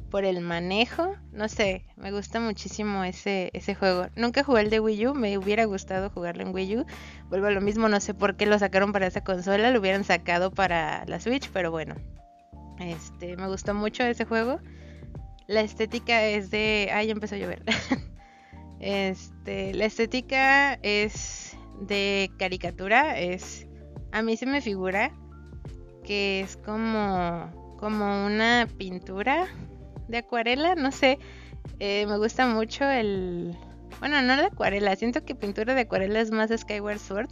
por 0.09 0.23
el 0.23 0.39
manejo. 0.39 1.17
No 1.33 1.49
sé, 1.49 1.83
me 1.97 2.13
gusta 2.13 2.39
muchísimo 2.39 3.03
ese, 3.03 3.51
ese 3.51 3.75
juego. 3.75 4.07
Nunca 4.15 4.45
jugué 4.45 4.61
el 4.61 4.69
de 4.69 4.79
Wii 4.79 5.07
U, 5.07 5.13
me 5.13 5.37
hubiera 5.37 5.65
gustado 5.65 6.09
jugarlo 6.09 6.43
en 6.43 6.55
Wii 6.55 6.77
U. 6.77 6.85
Vuelvo 7.27 7.47
a 7.47 7.51
lo 7.51 7.59
mismo, 7.59 7.89
no 7.89 7.99
sé 7.99 8.13
por 8.13 8.37
qué 8.37 8.45
lo 8.45 8.57
sacaron 8.57 8.93
para 8.93 9.07
esa 9.07 9.25
consola, 9.25 9.71
lo 9.71 9.79
hubieran 9.81 10.05
sacado 10.05 10.51
para 10.51 11.03
la 11.05 11.19
Switch, 11.19 11.49
pero 11.51 11.69
bueno. 11.69 11.95
Este, 12.79 13.35
me 13.35 13.49
gustó 13.49 13.73
mucho 13.73 14.03
ese 14.03 14.23
juego. 14.23 14.61
La 15.47 15.59
estética 15.59 16.23
es 16.23 16.49
de. 16.49 16.89
Ay, 16.93 17.07
ya 17.07 17.11
empezó 17.11 17.35
a 17.35 17.39
llover. 17.39 17.61
este, 18.79 19.73
la 19.73 19.83
estética 19.83 20.75
es 20.81 21.57
de 21.81 22.31
caricatura 22.39 23.19
es, 23.19 23.67
a 24.13 24.21
mí 24.21 24.37
se 24.37 24.45
me 24.45 24.61
figura 24.61 25.11
que 26.07 26.39
es 26.39 26.55
como, 26.55 27.75
como 27.77 28.25
una 28.25 28.65
pintura 28.77 29.45
de 30.07 30.19
acuarela, 30.19 30.73
no 30.75 30.93
sé, 30.93 31.19
eh, 31.79 32.05
me 32.07 32.17
gusta 32.17 32.47
mucho 32.47 32.85
el, 32.85 33.53
bueno, 33.99 34.21
no 34.21 34.37
de 34.37 34.45
acuarela, 34.45 34.95
siento 34.95 35.25
que 35.25 35.35
pintura 35.35 35.75
de 35.75 35.81
acuarela 35.81 36.21
es 36.21 36.31
más 36.31 36.49
Skyward 36.49 36.99
Sword, 36.99 37.29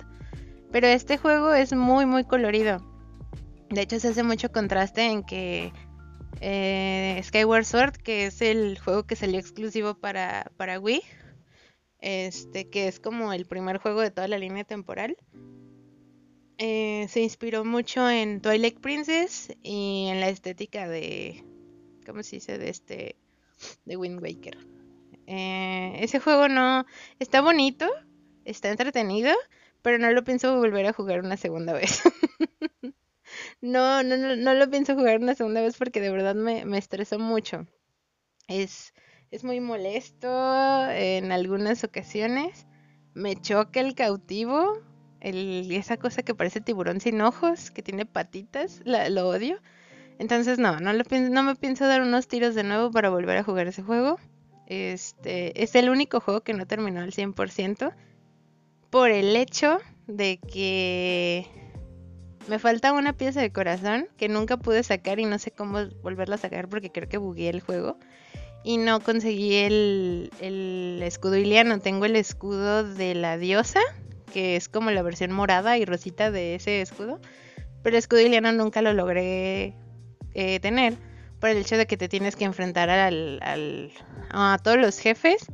pero 0.74 0.88
este 0.88 1.18
juego 1.18 1.54
es 1.54 1.72
muy, 1.72 2.06
muy 2.06 2.26
colorido. 2.26 2.86
De 3.70 3.82
hecho, 3.82 3.98
se 3.98 4.10
hace 4.10 4.24
mucho 4.24 4.52
contraste 4.52 5.06
en 5.06 5.24
que 5.24 5.72
eh, 6.42 7.22
Skyward 7.24 7.64
Sword, 7.64 7.94
que 7.94 8.26
es 8.26 8.42
el 8.42 8.78
juego 8.78 9.04
que 9.04 9.16
salió 9.16 9.40
exclusivo 9.40 9.96
para, 9.96 10.52
para 10.58 10.82
Wii, 10.82 11.02
este, 12.00 12.70
que 12.70 12.90
es 12.90 13.00
como 13.00 13.32
el 13.32 13.46
primer 13.46 13.78
juego 13.78 14.02
de 14.02 14.12
toda 14.12 14.28
la 14.28 14.38
línea 14.38 14.66
temporal. 14.66 15.16
Eh, 16.58 17.08
se 17.10 17.22
inspiró 17.22 17.66
mucho 17.66 18.10
en 18.10 18.42
Twilight 18.42 18.80
Princess 18.80 19.54
y 19.62 20.08
en 20.10 20.22
la 20.22 20.30
estética 20.30 20.88
de, 20.88 21.44
¿cómo 22.06 22.24
se 22.24 22.38
dice? 22.38 22.58
De 22.58 22.70
este, 22.70 23.18
de 23.84 23.98
Wind 23.98 24.22
Waker. 24.22 24.58
Eh, 25.28 25.98
ese 26.00 26.20
juego 26.20 26.48
no, 26.48 26.86
está 27.20 27.42
bonito, 27.42 27.90
está 28.46 28.70
entretenido, 28.70 29.34
pero 29.82 29.98
no 29.98 30.12
lo 30.12 30.24
pienso 30.24 30.58
volver 30.58 30.86
a 30.86 30.94
jugar 30.94 31.20
una 31.20 31.36
segunda 31.36 31.74
vez. 31.74 32.02
no, 33.62 34.04
no, 34.04 34.16
no, 34.16 34.36
no 34.36 34.54
lo 34.54 34.70
pienso 34.70 34.96
jugar 34.96 35.20
una 35.20 35.36
segunda 35.36 35.62
vez 35.62 35.76
porque 35.78 36.00
de 36.00 36.12
verdad 36.12 36.36
me, 36.36 36.64
me 36.66 36.78
estresó 36.78 37.20
mucho. 37.20 37.68
Es, 38.48 38.94
es 39.32 39.44
muy 39.44 39.60
molesto 39.60 40.90
en 40.90 41.32
algunas 41.32 41.84
ocasiones. 41.84 42.66
Me 43.14 43.36
choca 43.36 43.82
el 43.82 43.96
cautivo. 43.96 44.82
El, 45.26 45.72
esa 45.72 45.98
cosa 45.98 46.22
que 46.22 46.36
parece 46.36 46.62
tiburón 46.62 47.02
sin 47.02 47.20
ojos, 47.20 47.72
que 47.72 47.82
tiene 47.82 48.06
patitas, 48.06 48.84
lo 48.86 49.28
odio. 49.28 49.58
Entonces 50.20 50.60
no, 50.60 50.80
no, 50.80 50.94
lo, 50.94 51.04
no 51.32 51.44
me 51.44 51.56
pienso 51.56 51.88
dar 51.88 52.02
unos 52.02 52.28
tiros 52.28 52.54
de 52.54 52.64
nuevo 52.64 52.92
para 52.92 53.10
volver 53.10 53.38
a 53.38 53.44
jugar 53.44 53.66
ese 53.66 53.82
juego. 53.82 54.20
Este 54.68 55.64
es 55.64 55.74
el 55.74 55.90
único 55.90 56.20
juego 56.20 56.42
que 56.42 56.54
no 56.54 56.68
terminó 56.68 57.02
al 57.02 57.12
100% 57.12 57.92
por 58.92 59.10
el 59.10 59.36
hecho 59.36 59.80
de 60.06 60.38
que 60.38 61.48
me 62.48 62.60
falta 62.60 62.94
una 62.94 63.14
pieza 63.14 63.42
de 63.42 63.52
corazón 63.52 64.08
que 64.18 64.30
nunca 64.30 64.58
pude 64.58 64.84
sacar 64.84 65.20
y 65.20 65.26
no 65.26 65.40
sé 65.40 65.50
cómo 65.50 65.80
volverla 66.04 66.36
a 66.36 66.38
sacar 66.38 66.70
porque 66.70 66.92
creo 66.92 67.10
que 67.10 67.18
bugué 67.18 67.50
el 67.50 67.62
juego 67.62 67.98
y 68.64 68.78
no 68.78 69.00
conseguí 69.00 69.56
el, 69.56 70.30
el 70.40 71.02
escudo 71.02 71.36
iliano. 71.36 71.80
Tengo 71.80 72.06
el 72.06 72.16
escudo 72.16 72.84
de 72.84 73.16
la 73.16 73.40
diosa, 73.40 73.80
que 74.36 74.58
es 74.58 74.68
como 74.68 74.92
la 74.92 75.02
versión 75.02 75.32
morada 75.32 75.78
y 75.78 75.86
rosita 75.86 76.30
de 76.30 76.56
ese 76.56 76.82
escudo. 76.82 77.22
Pero 77.82 77.96
el 77.96 78.00
escudo 78.00 78.20
iliano 78.20 78.52
nunca 78.52 78.82
lo 78.82 78.92
logré 78.92 79.74
eh, 80.34 80.60
tener 80.60 80.96
por 81.40 81.52
el 81.52 81.60
hecho 81.60 81.78
de 81.78 81.86
que 81.86 81.96
te 81.96 82.10
tienes 82.10 82.36
que 82.36 82.44
enfrentar 82.44 82.90
al, 82.90 83.40
al, 83.42 83.94
a 84.32 84.60
todos 84.62 84.78
los 84.78 85.00
jefes 85.00 85.46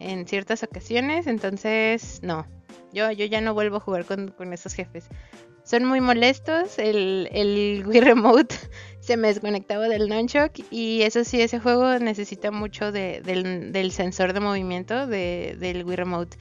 en 0.00 0.26
ciertas 0.26 0.64
ocasiones. 0.64 1.28
Entonces, 1.28 2.18
no. 2.24 2.48
Yo, 2.92 3.12
yo 3.12 3.26
ya 3.26 3.40
no 3.40 3.54
vuelvo 3.54 3.76
a 3.76 3.80
jugar 3.80 4.04
con, 4.06 4.32
con 4.32 4.52
esos 4.52 4.74
jefes 4.74 5.08
son 5.66 5.84
muy 5.84 6.00
molestos. 6.00 6.78
El, 6.78 7.28
el 7.32 7.84
Wii 7.86 8.00
Remote 8.00 8.54
se 9.00 9.16
me 9.16 9.28
desconectaba 9.28 9.88
del 9.88 10.08
Nunchuck 10.08 10.52
y 10.70 11.02
eso 11.02 11.24
sí, 11.24 11.40
ese 11.40 11.60
juego 11.60 11.98
necesita 11.98 12.50
mucho 12.50 12.92
de, 12.92 13.20
del, 13.20 13.92
sensor 13.92 14.32
de 14.32 14.40
movimiento 14.40 15.06
de, 15.06 15.56
del 15.58 15.84
Wii 15.84 15.96
Remote. 15.96 16.36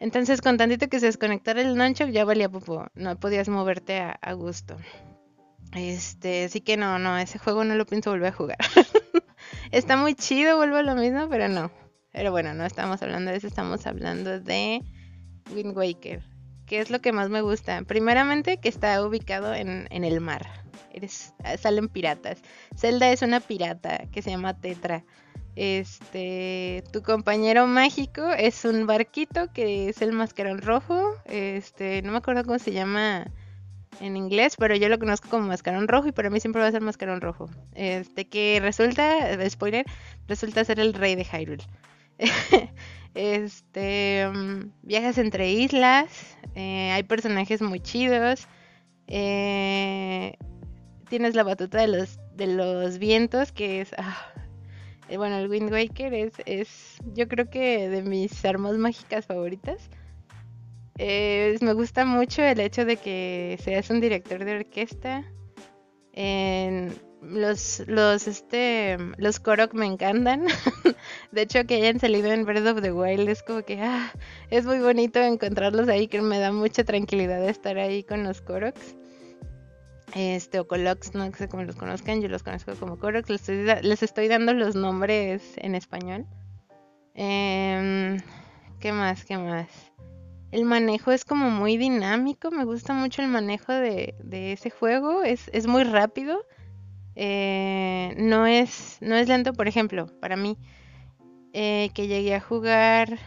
Entonces, 0.00 0.40
con 0.40 0.56
tantito 0.56 0.88
que 0.88 0.98
se 0.98 1.06
desconectara 1.06 1.60
el 1.60 1.76
Nunchuck 1.76 2.08
ya 2.08 2.24
valía 2.24 2.48
popo. 2.48 2.86
No 2.94 3.20
podías 3.20 3.48
moverte 3.48 3.98
a, 4.00 4.10
a 4.10 4.32
gusto. 4.32 4.76
Este, 5.72 6.44
así 6.44 6.60
que 6.60 6.76
no, 6.76 6.98
no, 6.98 7.16
ese 7.18 7.38
juego 7.38 7.64
no 7.64 7.74
lo 7.76 7.86
pienso 7.86 8.10
volver 8.10 8.28
a 8.28 8.36
jugar. 8.36 8.58
Está 9.70 9.96
muy 9.96 10.14
chido, 10.14 10.56
vuelvo 10.56 10.76
a 10.76 10.82
lo 10.82 10.94
mismo, 10.94 11.28
pero 11.28 11.48
no. 11.48 11.70
Pero 12.12 12.32
bueno, 12.32 12.54
no 12.54 12.64
estamos 12.64 13.02
hablando 13.02 13.30
de 13.30 13.36
eso, 13.36 13.46
estamos 13.46 13.86
hablando 13.86 14.40
de 14.40 14.82
Wind 15.54 15.76
Waker. 15.76 16.22
¿Qué 16.66 16.80
es 16.80 16.90
lo 16.90 17.00
que 17.00 17.12
más 17.12 17.30
me 17.30 17.40
gusta? 17.40 17.82
Primeramente 17.82 18.58
que 18.58 18.68
está 18.68 19.04
ubicado 19.04 19.54
en, 19.54 19.86
el 19.90 20.20
mar. 20.20 20.46
Eres, 20.92 21.34
salen 21.58 21.88
piratas. 21.88 22.42
Zelda 22.76 23.10
es 23.10 23.22
una 23.22 23.40
pirata 23.40 24.06
que 24.12 24.22
se 24.22 24.30
llama 24.30 24.60
Tetra. 24.60 25.04
Este, 25.56 26.84
tu 26.92 27.02
compañero 27.02 27.66
mágico 27.66 28.30
es 28.30 28.64
un 28.64 28.86
barquito 28.86 29.52
que 29.52 29.88
es 29.88 30.00
el 30.02 30.12
mascarón 30.12 30.62
rojo. 30.62 31.14
Este, 31.26 32.02
no 32.02 32.12
me 32.12 32.18
acuerdo 32.18 32.44
cómo 32.44 32.58
se 32.58 32.72
llama 32.72 33.26
en 34.00 34.16
inglés, 34.16 34.54
pero 34.58 34.74
yo 34.76 34.88
lo 34.88 34.98
conozco 34.98 35.28
como 35.28 35.46
mascarón 35.46 35.88
rojo 35.88 36.08
y 36.08 36.12
para 36.12 36.30
mí 36.30 36.40
siempre 36.40 36.62
va 36.62 36.68
a 36.68 36.72
ser 36.72 36.82
mascarón 36.82 37.20
rojo. 37.20 37.50
Este, 37.74 38.28
que 38.28 38.58
resulta, 38.60 39.48
spoiler, 39.48 39.84
resulta 40.28 40.64
ser 40.64 40.80
el 40.80 40.94
rey 40.94 41.14
de 41.14 41.24
Hyrule. 41.24 41.64
Este, 43.12 44.24
mm, 44.32 44.70
viajas 44.82 45.18
entre 45.18 45.50
islas, 45.50 46.36
eh, 46.54 46.92
hay 46.92 47.02
personajes 47.02 47.60
muy 47.60 47.80
chidos. 47.80 48.46
Eh, 49.08 50.36
tienes 51.08 51.34
la 51.34 51.42
batuta 51.42 51.78
de 51.80 51.88
los, 51.88 52.20
de 52.36 52.46
los 52.46 52.98
vientos, 52.98 53.50
que 53.50 53.80
es... 53.80 53.92
Ah, 53.98 54.32
bueno, 55.16 55.38
el 55.38 55.48
Wind 55.48 55.72
Waker 55.72 56.14
es, 56.14 56.32
es, 56.46 56.98
yo 57.14 57.28
creo 57.28 57.50
que 57.50 57.88
de 57.88 58.02
mis 58.02 58.44
armas 58.44 58.76
mágicas 58.76 59.26
favoritas. 59.26 59.90
me 60.98 61.72
gusta 61.72 62.04
mucho 62.04 62.42
el 62.42 62.60
hecho 62.60 62.84
de 62.84 62.96
que 62.96 63.58
seas 63.62 63.90
un 63.90 64.00
director 64.00 64.44
de 64.44 64.56
orquesta. 64.56 65.24
Los, 67.22 67.82
los, 67.86 68.26
este, 68.26 68.96
los 69.18 69.40
Korok 69.40 69.74
me 69.74 69.86
encantan. 69.86 70.46
de 71.32 71.42
hecho, 71.42 71.66
que 71.66 71.74
hayan 71.76 72.00
salido 72.00 72.32
en 72.32 72.44
Breath 72.44 72.66
of 72.66 72.82
the 72.82 72.92
Wild 72.92 73.28
es 73.28 73.42
como 73.42 73.62
que, 73.62 73.80
ah, 73.80 74.10
es 74.50 74.64
muy 74.64 74.78
bonito 74.78 75.20
encontrarlos 75.20 75.88
ahí, 75.88 76.08
que 76.08 76.22
me 76.22 76.38
da 76.38 76.50
mucha 76.50 76.82
tranquilidad 76.84 77.46
estar 77.46 77.78
ahí 77.78 78.04
con 78.04 78.24
los 78.24 78.40
Koroks. 78.40 78.96
Este, 80.14 80.58
o 80.58 80.66
Colox, 80.66 81.14
no 81.14 81.30
sé 81.32 81.48
cómo 81.48 81.62
los 81.62 81.76
conozcan, 81.76 82.20
yo 82.20 82.28
los 82.28 82.42
conozco 82.42 82.74
como 82.74 82.98
Koroks, 82.98 83.28
les 83.28 84.02
estoy, 84.02 84.28
dando 84.28 84.52
los 84.54 84.74
nombres 84.74 85.54
en 85.56 85.74
español. 85.74 86.26
Em, 87.14 88.18
¿Qué 88.80 88.92
más? 88.92 89.24
¿Qué 89.24 89.36
más? 89.36 89.68
El 90.50 90.64
manejo 90.64 91.12
es 91.12 91.24
como 91.24 91.50
muy 91.50 91.76
dinámico, 91.76 92.50
me 92.50 92.64
gusta 92.64 92.92
mucho 92.92 93.22
el 93.22 93.28
manejo 93.28 93.72
de, 93.72 94.14
de 94.22 94.52
ese 94.52 94.70
juego, 94.70 95.22
es, 95.22 95.48
es 95.52 95.66
muy 95.66 95.84
rápido 95.84 96.44
eh, 97.22 98.14
no, 98.16 98.46
es, 98.46 98.98
no 99.00 99.14
es 99.14 99.28
lento, 99.28 99.52
por 99.52 99.68
ejemplo, 99.68 100.06
para 100.20 100.36
mí, 100.36 100.56
eh, 101.52 101.90
que 101.94 102.06
llegué 102.06 102.34
a 102.34 102.40
jugar, 102.40 103.18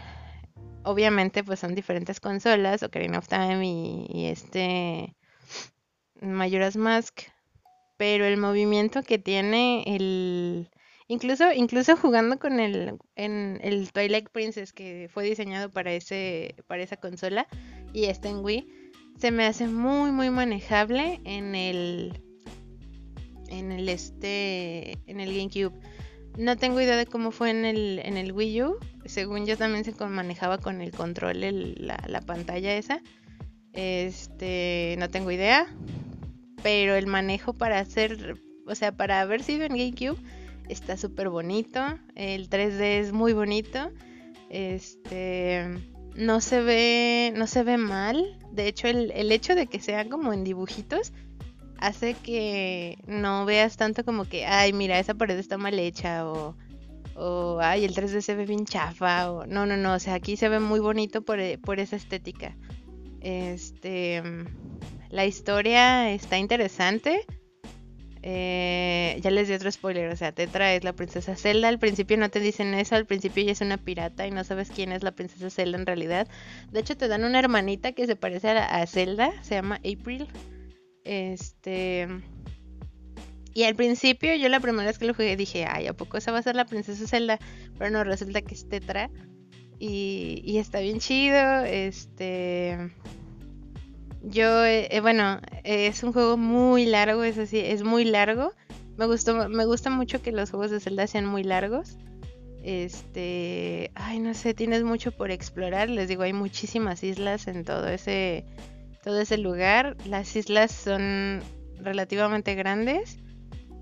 obviamente 0.84 1.44
pues 1.44 1.60
son 1.60 1.76
diferentes 1.76 2.20
consolas, 2.20 2.84
Ocarina 2.84 3.20
of 3.20 3.28
Time 3.28 3.66
y, 3.66 4.26
este 4.26 5.16
Majora's 6.32 6.78
Mask, 6.78 7.22
pero 7.98 8.26
el 8.26 8.38
movimiento 8.38 9.04
que 9.04 9.20
tiene 9.20 9.84
el... 9.86 10.70
Incluso, 11.08 11.52
incluso 11.52 11.98
jugando 11.98 12.40
con 12.40 12.60
el, 12.60 12.98
en 13.16 13.60
el 13.62 13.92
Twilight 13.92 14.30
Princess 14.30 14.72
que 14.74 15.10
fue 15.14 15.26
diseñado 15.26 15.70
para, 15.70 15.94
ese, 15.94 16.56
para 16.68 16.82
esa 16.82 16.98
consola 16.98 17.46
y 17.92 18.06
está 18.06 18.30
en 18.30 18.40
Wii, 18.40 18.66
se 19.20 19.32
me 19.32 19.46
hace 19.46 19.68
muy 19.68 20.12
muy 20.12 20.30
manejable 20.30 21.22
en 21.24 21.56
el 21.56 22.22
en 23.50 23.72
el 23.72 23.88
este 23.90 24.98
en 25.06 25.20
el 25.20 25.36
GameCube. 25.36 25.80
No 26.38 26.58
tengo 26.58 26.82
idea 26.82 26.98
de 26.98 27.06
cómo 27.06 27.32
fue 27.32 27.52
en 27.52 27.64
el, 27.64 28.00
en 28.04 28.18
el 28.18 28.32
Wii 28.32 28.64
U. 28.64 28.78
Según 29.06 29.46
yo 29.46 29.56
también 29.56 29.84
se 29.84 29.94
manejaba 30.06 30.58
con 30.58 30.82
el 30.82 30.92
control 30.92 31.42
la, 31.78 32.22
pantalla 32.22 32.76
esa. 32.76 33.02
Este, 33.74 34.96
no 34.98 35.10
tengo 35.10 35.30
idea. 35.30 35.68
Pero 36.64 36.96
el 36.96 37.06
manejo 37.06 37.54
para 37.54 37.80
hacer, 37.80 38.42
o 38.66 38.74
sea, 38.74 38.96
para 38.96 39.22
haber 39.22 39.44
sido 39.44 39.66
en 39.66 39.74
GameCube 39.74 40.18
está 40.70 40.98
súper 40.98 41.30
bonito. 41.30 41.82
El 42.16 42.50
3D 42.50 43.00
es 43.00 43.12
muy 43.12 43.34
bonito. 43.34 43.92
Este, 44.50 45.66
no 46.16 46.42
se 46.42 46.62
ve, 46.62 47.34
no 47.36 47.46
se 47.46 47.64
ve 47.64 47.78
mal. 47.78 48.40
De 48.52 48.68
hecho, 48.68 48.88
el, 48.88 49.12
el 49.12 49.32
hecho 49.32 49.56
de 49.56 49.68
que 49.68 49.80
sea 49.80 50.08
como 50.10 50.34
en 50.34 50.44
dibujitos 50.44 51.12
hace 51.84 52.14
que 52.14 52.98
no 53.08 53.46
veas 53.46 53.76
tanto 53.76 54.06
como 54.06 54.26
que, 54.26 54.46
ay, 54.46 54.72
mira, 54.72 55.00
esa 55.00 55.16
pared 55.16 55.38
está 55.38 55.58
mal 55.58 55.78
hecha 55.78 56.26
o, 56.26 56.56
o 57.16 57.60
ay, 57.62 57.84
el 57.84 57.94
3D 57.94 58.22
se 58.22 58.36
ve 58.36 58.46
bien 58.46 58.66
chafa 58.66 59.30
o 59.32 59.46
no, 59.46 59.66
no, 59.66 59.76
no, 59.76 59.94
o 59.94 60.00
sea, 60.00 60.14
aquí 60.14 60.38
se 60.38 60.48
ve 60.48 60.60
muy 60.60 60.80
bonito 60.80 61.24
por, 61.24 61.40
por 61.60 61.80
esa 61.80 61.98
estética. 61.98 62.56
Este, 63.20 64.24
la 65.14 65.28
historia 65.28 66.12
está 66.12 66.40
interesante. 66.40 67.24
Eh, 68.24 69.20
ya 69.22 69.30
les 69.30 69.48
di 69.48 69.54
otro 69.54 69.72
spoiler, 69.72 70.10
o 70.10 70.16
sea, 70.16 70.32
Tetra 70.32 70.74
es 70.74 70.84
la 70.84 70.94
princesa 70.94 71.36
Zelda, 71.36 71.68
al 71.68 71.78
principio 71.78 72.18
no 72.18 72.30
te 72.30 72.40
dicen 72.40 72.74
eso, 72.74 72.96
al 72.96 73.06
principio 73.06 73.44
ella 73.44 73.52
es 73.52 73.62
una 73.62 73.78
pirata 73.78 74.26
y 74.26 74.32
no 74.32 74.44
sabes 74.44 74.72
quién 74.72 74.92
es 74.92 75.04
la 75.04 75.12
princesa 75.12 75.50
Zelda 75.50 75.78
en 75.78 75.86
realidad. 75.86 76.28
De 76.72 76.80
hecho 76.80 76.98
te 76.98 77.08
dan 77.08 77.26
una 77.26 77.38
hermanita 77.38 77.92
que 77.92 78.08
se 78.08 78.16
parece 78.16 78.50
a, 78.50 78.66
a 78.66 78.88
Zelda, 78.88 79.32
se 79.44 79.56
llama 79.56 79.76
April. 79.76 80.28
Este... 81.04 82.08
Y 83.54 83.66
al 83.66 83.76
principio 83.76 84.34
yo 84.34 84.50
la 84.50 84.62
primera 84.62 84.88
vez 84.88 84.98
que 84.98 85.06
lo 85.06 85.14
jugué 85.14 85.36
dije, 85.36 85.68
ay, 85.70 85.86
¿a 85.86 85.94
poco 85.94 86.18
esa 86.18 86.32
va 86.32 86.40
a 86.40 86.44
ser 86.44 86.56
la 86.56 86.66
princesa 86.66 87.06
Zelda? 87.06 87.38
Pero 87.78 87.92
no, 87.92 88.04
resulta 88.04 88.42
que 88.42 88.56
es 88.56 88.68
Tetra. 88.68 89.12
Y, 89.78 90.42
y 90.44 90.58
está 90.58 90.80
bien 90.80 91.00
chido. 91.00 91.60
Este 91.66 92.90
yo, 94.24 94.66
eh, 94.66 94.88
eh, 94.90 95.02
bueno, 95.02 95.40
es 95.64 96.02
un 96.04 96.14
juego 96.14 96.38
muy 96.38 96.86
largo, 96.86 97.24
es 97.24 97.38
así, 97.38 97.60
es 97.60 97.84
muy 97.84 98.06
largo. 98.06 98.54
Me 98.98 99.06
gustó, 99.06 99.50
me 99.50 99.66
gusta 99.66 99.90
mucho 99.90 100.22
que 100.22 100.32
los 100.32 100.52
juegos 100.52 100.72
de 100.72 100.80
Zelda 100.80 101.08
sean 101.08 101.26
muy 101.26 101.44
largos. 101.44 101.98
Este, 102.64 103.92
ay, 103.96 104.20
no 104.20 104.34
sé, 104.34 104.54
tienes 104.54 104.84
mucho 104.84 105.12
por 105.12 105.32
explorar. 105.32 105.90
Les 105.90 106.08
digo, 106.08 106.24
hay 106.24 106.32
muchísimas 106.32 107.04
islas 107.04 107.48
en 107.48 107.66
todo 107.66 107.88
ese, 107.90 108.46
todo 109.04 109.20
ese 109.20 109.38
lugar. 109.38 109.98
Las 110.06 110.36
islas 110.36 110.72
son 110.72 111.42
relativamente 111.80 112.56
grandes 112.56 113.20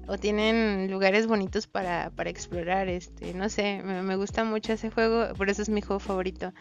o 0.07 0.17
tienen 0.17 0.89
lugares 0.89 1.27
bonitos 1.27 1.67
para, 1.67 2.09
para 2.15 2.31
explorar. 2.31 2.89
Este, 2.89 3.35
no 3.35 3.47
sé, 3.49 3.81
me, 3.83 4.01
me, 4.01 4.15
gusta 4.15 4.43
mucho 4.43 4.73
ese 4.73 4.89
juego, 4.89 5.33
por 5.35 5.49
eso 5.51 5.61
es 5.61 5.69
mi 5.69 5.81
juego 5.81 5.99
favorito. 5.99 6.51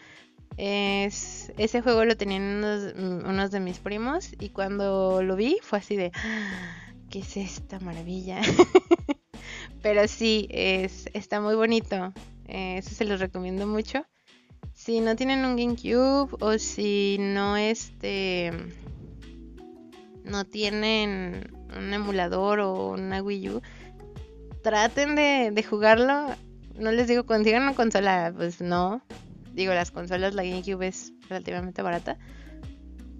Es, 0.57 1.51
ese 1.57 1.81
juego 1.81 2.05
lo 2.05 2.15
tenían 2.17 2.63
unos, 2.95 3.51
de 3.51 3.59
mis 3.59 3.79
primos 3.79 4.31
y 4.39 4.49
cuando 4.49 5.23
lo 5.23 5.35
vi 5.35 5.57
fue 5.61 5.79
así 5.79 5.95
de, 5.95 6.11
ah, 6.13 6.93
¿qué 7.09 7.19
es 7.19 7.37
esta 7.37 7.79
maravilla? 7.79 8.41
Pero 9.81 10.07
sí, 10.07 10.47
es, 10.51 11.09
está 11.13 11.41
muy 11.41 11.55
bonito. 11.55 12.13
Eso 12.47 12.89
se 12.93 13.05
los 13.05 13.19
recomiendo 13.19 13.65
mucho. 13.65 14.05
Si 14.73 14.99
no 14.99 15.15
tienen 15.15 15.45
un 15.45 15.55
GameCube 15.55 16.35
o 16.39 16.57
si 16.57 17.17
no 17.19 17.57
este 17.57 18.51
no 20.23 20.45
tienen 20.45 21.51
un 21.75 21.93
emulador 21.93 22.59
o 22.59 22.91
una 22.91 23.21
Wii 23.21 23.49
U, 23.49 23.61
traten 24.61 25.15
de, 25.15 25.51
de 25.51 25.63
jugarlo. 25.63 26.27
No 26.75 26.91
les 26.91 27.07
digo 27.07 27.25
consigan 27.25 27.63
una 27.63 27.75
consola, 27.75 28.33
pues 28.35 28.61
no, 28.61 29.01
Digo, 29.53 29.73
las 29.73 29.91
consolas, 29.91 30.33
la 30.33 30.43
GameCube 30.43 30.87
es 30.87 31.13
relativamente 31.29 31.81
barata. 31.81 32.17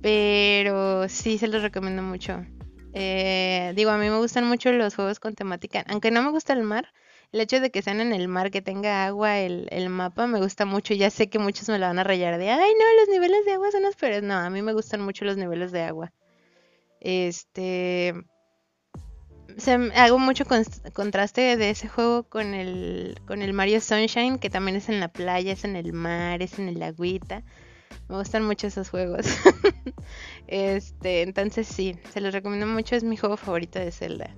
Pero 0.01 1.07
sí 1.09 1.37
se 1.37 1.47
los 1.47 1.61
recomiendo 1.61 2.01
mucho. 2.01 2.45
Eh, 2.93 3.73
digo, 3.75 3.91
a 3.91 3.97
mí 3.97 4.09
me 4.09 4.17
gustan 4.17 4.45
mucho 4.47 4.71
los 4.71 4.95
juegos 4.95 5.19
con 5.19 5.35
temática. 5.35 5.85
Aunque 5.87 6.11
no 6.11 6.23
me 6.23 6.31
gusta 6.31 6.53
el 6.53 6.63
mar, 6.63 6.87
el 7.31 7.41
hecho 7.41 7.59
de 7.59 7.71
que 7.71 7.81
sean 7.81 8.01
en 8.01 8.11
el 8.11 8.27
mar, 8.27 8.51
que 8.51 8.61
tenga 8.61 9.05
agua, 9.05 9.39
el, 9.39 9.67
el 9.71 9.89
mapa, 9.89 10.27
me 10.27 10.39
gusta 10.39 10.65
mucho. 10.65 10.93
Ya 10.93 11.09
sé 11.09 11.29
que 11.29 11.39
muchos 11.39 11.69
me 11.69 11.79
la 11.79 11.87
van 11.87 11.99
a 11.99 12.03
rayar 12.03 12.37
de, 12.37 12.49
ay, 12.49 12.73
no, 12.73 12.99
los 12.99 13.09
niveles 13.09 13.45
de 13.45 13.53
agua 13.53 13.71
son 13.71 13.83
los 13.83 13.95
peores. 13.95 14.23
No, 14.23 14.33
a 14.33 14.49
mí 14.49 14.61
me 14.61 14.73
gustan 14.73 15.01
mucho 15.01 15.25
los 15.25 15.37
niveles 15.37 15.71
de 15.71 15.83
agua. 15.83 16.13
Este 16.99 18.13
se, 19.57 19.73
hago 19.95 20.19
mucho 20.19 20.45
contraste 20.93 21.57
de 21.57 21.69
ese 21.69 21.87
juego 21.87 22.23
con 22.23 22.53
el, 22.53 23.19
con 23.25 23.41
el 23.41 23.53
Mario 23.53 23.81
Sunshine, 23.81 24.39
que 24.39 24.49
también 24.49 24.77
es 24.77 24.89
en 24.89 24.99
la 24.99 25.07
playa, 25.07 25.53
es 25.53 25.63
en 25.63 25.75
el 25.75 25.93
mar, 25.93 26.41
es 26.41 26.59
en 26.59 26.69
el 26.69 26.81
agüita. 26.83 27.43
Me 28.09 28.17
gustan 28.17 28.43
mucho 28.43 28.67
esos 28.67 28.89
juegos. 28.89 29.25
este, 30.47 31.21
entonces 31.21 31.67
sí, 31.67 31.95
se 32.11 32.21
los 32.21 32.33
recomiendo 32.33 32.67
mucho, 32.67 32.95
es 32.95 33.03
mi 33.03 33.17
juego 33.17 33.37
favorito 33.37 33.79
de 33.79 33.91
Zelda. 33.91 34.35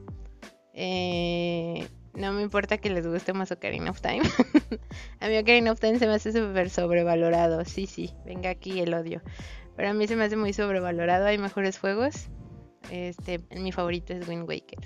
Eh, 0.73 1.87
no 2.13 2.31
me 2.33 2.41
importa 2.41 2.77
que 2.77 2.89
les 2.89 3.07
guste 3.07 3.33
más 3.33 3.51
Ocarina 3.51 3.91
of 3.91 4.01
Time. 4.01 4.21
a 5.19 5.27
mí 5.27 5.37
Ocarina 5.37 5.71
of 5.71 5.79
Time 5.79 5.99
se 5.99 6.07
me 6.07 6.13
hace 6.13 6.31
súper 6.31 6.69
sobrevalorado. 6.69 7.65
Sí, 7.65 7.87
sí, 7.87 8.13
venga 8.25 8.49
aquí 8.49 8.79
el 8.79 8.93
odio. 8.93 9.21
Pero 9.75 9.89
a 9.89 9.93
mí 9.93 10.07
se 10.07 10.15
me 10.15 10.25
hace 10.25 10.35
muy 10.35 10.53
sobrevalorado, 10.53 11.25
hay 11.25 11.37
mejores 11.37 11.79
juegos. 11.79 12.29
Este, 12.91 13.39
mi 13.55 13.71
favorito 13.71 14.13
es 14.13 14.27
Wind 14.27 14.47
Waker. 14.47 14.79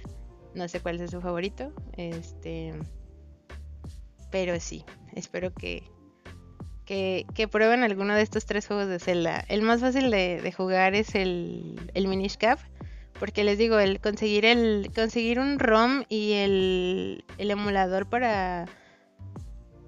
No 0.54 0.68
sé 0.68 0.80
cuál 0.80 1.00
es 1.00 1.12
su 1.12 1.22
favorito. 1.22 1.72
Este. 1.94 2.74
Pero 4.32 4.60
sí. 4.60 4.84
Espero 5.14 5.54
que. 5.54 5.84
Que, 6.86 7.26
prueben 7.52 7.84
alguno 7.84 8.16
de 8.16 8.22
estos 8.22 8.46
tres 8.46 8.66
juegos 8.66 8.88
de 8.88 9.00
Zelda. 9.00 9.44
El 9.50 9.62
más 9.62 9.82
fácil 9.82 10.10
de, 10.10 10.54
jugar 10.56 10.96
es 10.96 11.16
el, 11.16 11.92
el 11.94 12.08
Minish 12.08 12.38
Cap. 12.38 12.60
Porque 13.20 13.44
les 13.44 13.58
digo, 13.58 13.78
el 13.78 14.00
conseguir 14.00 14.46
el. 14.46 14.90
conseguir 14.96 15.40
un 15.40 15.60
ROM 15.60 16.06
y 16.08 16.34
el, 16.34 17.26
el 17.38 17.52
emulador 17.52 18.08
para. 18.08 18.66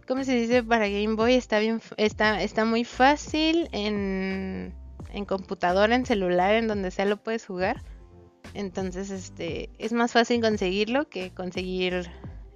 ¿Cómo 0.07 0.23
se 0.23 0.33
dice? 0.33 0.63
Para 0.63 0.87
Game 0.89 1.15
Boy 1.15 1.35
está 1.35 1.59
bien. 1.59 1.81
Está, 1.97 2.41
está 2.41 2.65
muy 2.65 2.83
fácil 2.83 3.69
en. 3.71 4.75
en 5.13 5.25
computadora, 5.25 5.95
en 5.95 6.05
celular, 6.05 6.55
en 6.55 6.67
donde 6.67 6.91
sea 6.91 7.05
lo 7.05 7.17
puedes 7.17 7.45
jugar. 7.45 7.81
Entonces, 8.53 9.11
este, 9.11 9.69
es 9.77 9.93
más 9.93 10.11
fácil 10.11 10.41
conseguirlo 10.41 11.07
que 11.09 11.31
conseguir 11.31 12.09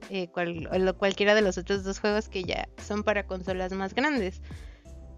eh, 0.10 0.28
cualquiera 0.30 1.36
de 1.36 1.42
los 1.42 1.58
otros 1.58 1.84
dos 1.84 2.00
juegos 2.00 2.30
que 2.30 2.44
ya 2.44 2.68
son 2.78 3.04
para 3.04 3.26
consolas 3.28 3.72
más 3.74 3.94
grandes. 3.94 4.42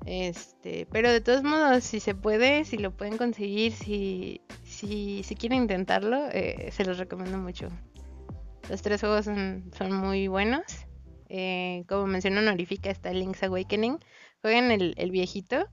Este, 0.06 0.88
pero 0.92 1.12
de 1.12 1.22
todos 1.22 1.44
modos, 1.44 1.84
si 1.84 2.00
se 2.00 2.14
puede, 2.14 2.64
si 2.66 2.78
lo 2.78 2.96
pueden 2.96 3.18
conseguir, 3.18 3.72
si, 3.72 4.42
si, 4.64 5.24
si 5.24 5.36
quieren 5.36 5.64
intentarlo, 5.64 6.28
eh, 6.32 6.70
se 6.72 6.86
los 6.86 6.98
recomiendo 6.98 7.40
mucho. 7.40 7.70
Los 8.70 8.82
tres 8.82 9.02
juegos 9.02 9.26
son, 9.26 9.72
son 9.76 9.94
muy 9.94 10.28
buenos. 10.28 10.64
Eh, 11.30 11.84
como 11.88 12.06
mencionó 12.06 12.40
Honorifica, 12.40 12.90
está 12.90 13.12
Link's 13.12 13.42
Awakening. 13.44 13.98
Jueguen 14.42 14.72
el, 14.72 14.94
el 14.98 15.12
viejito. 15.12 15.68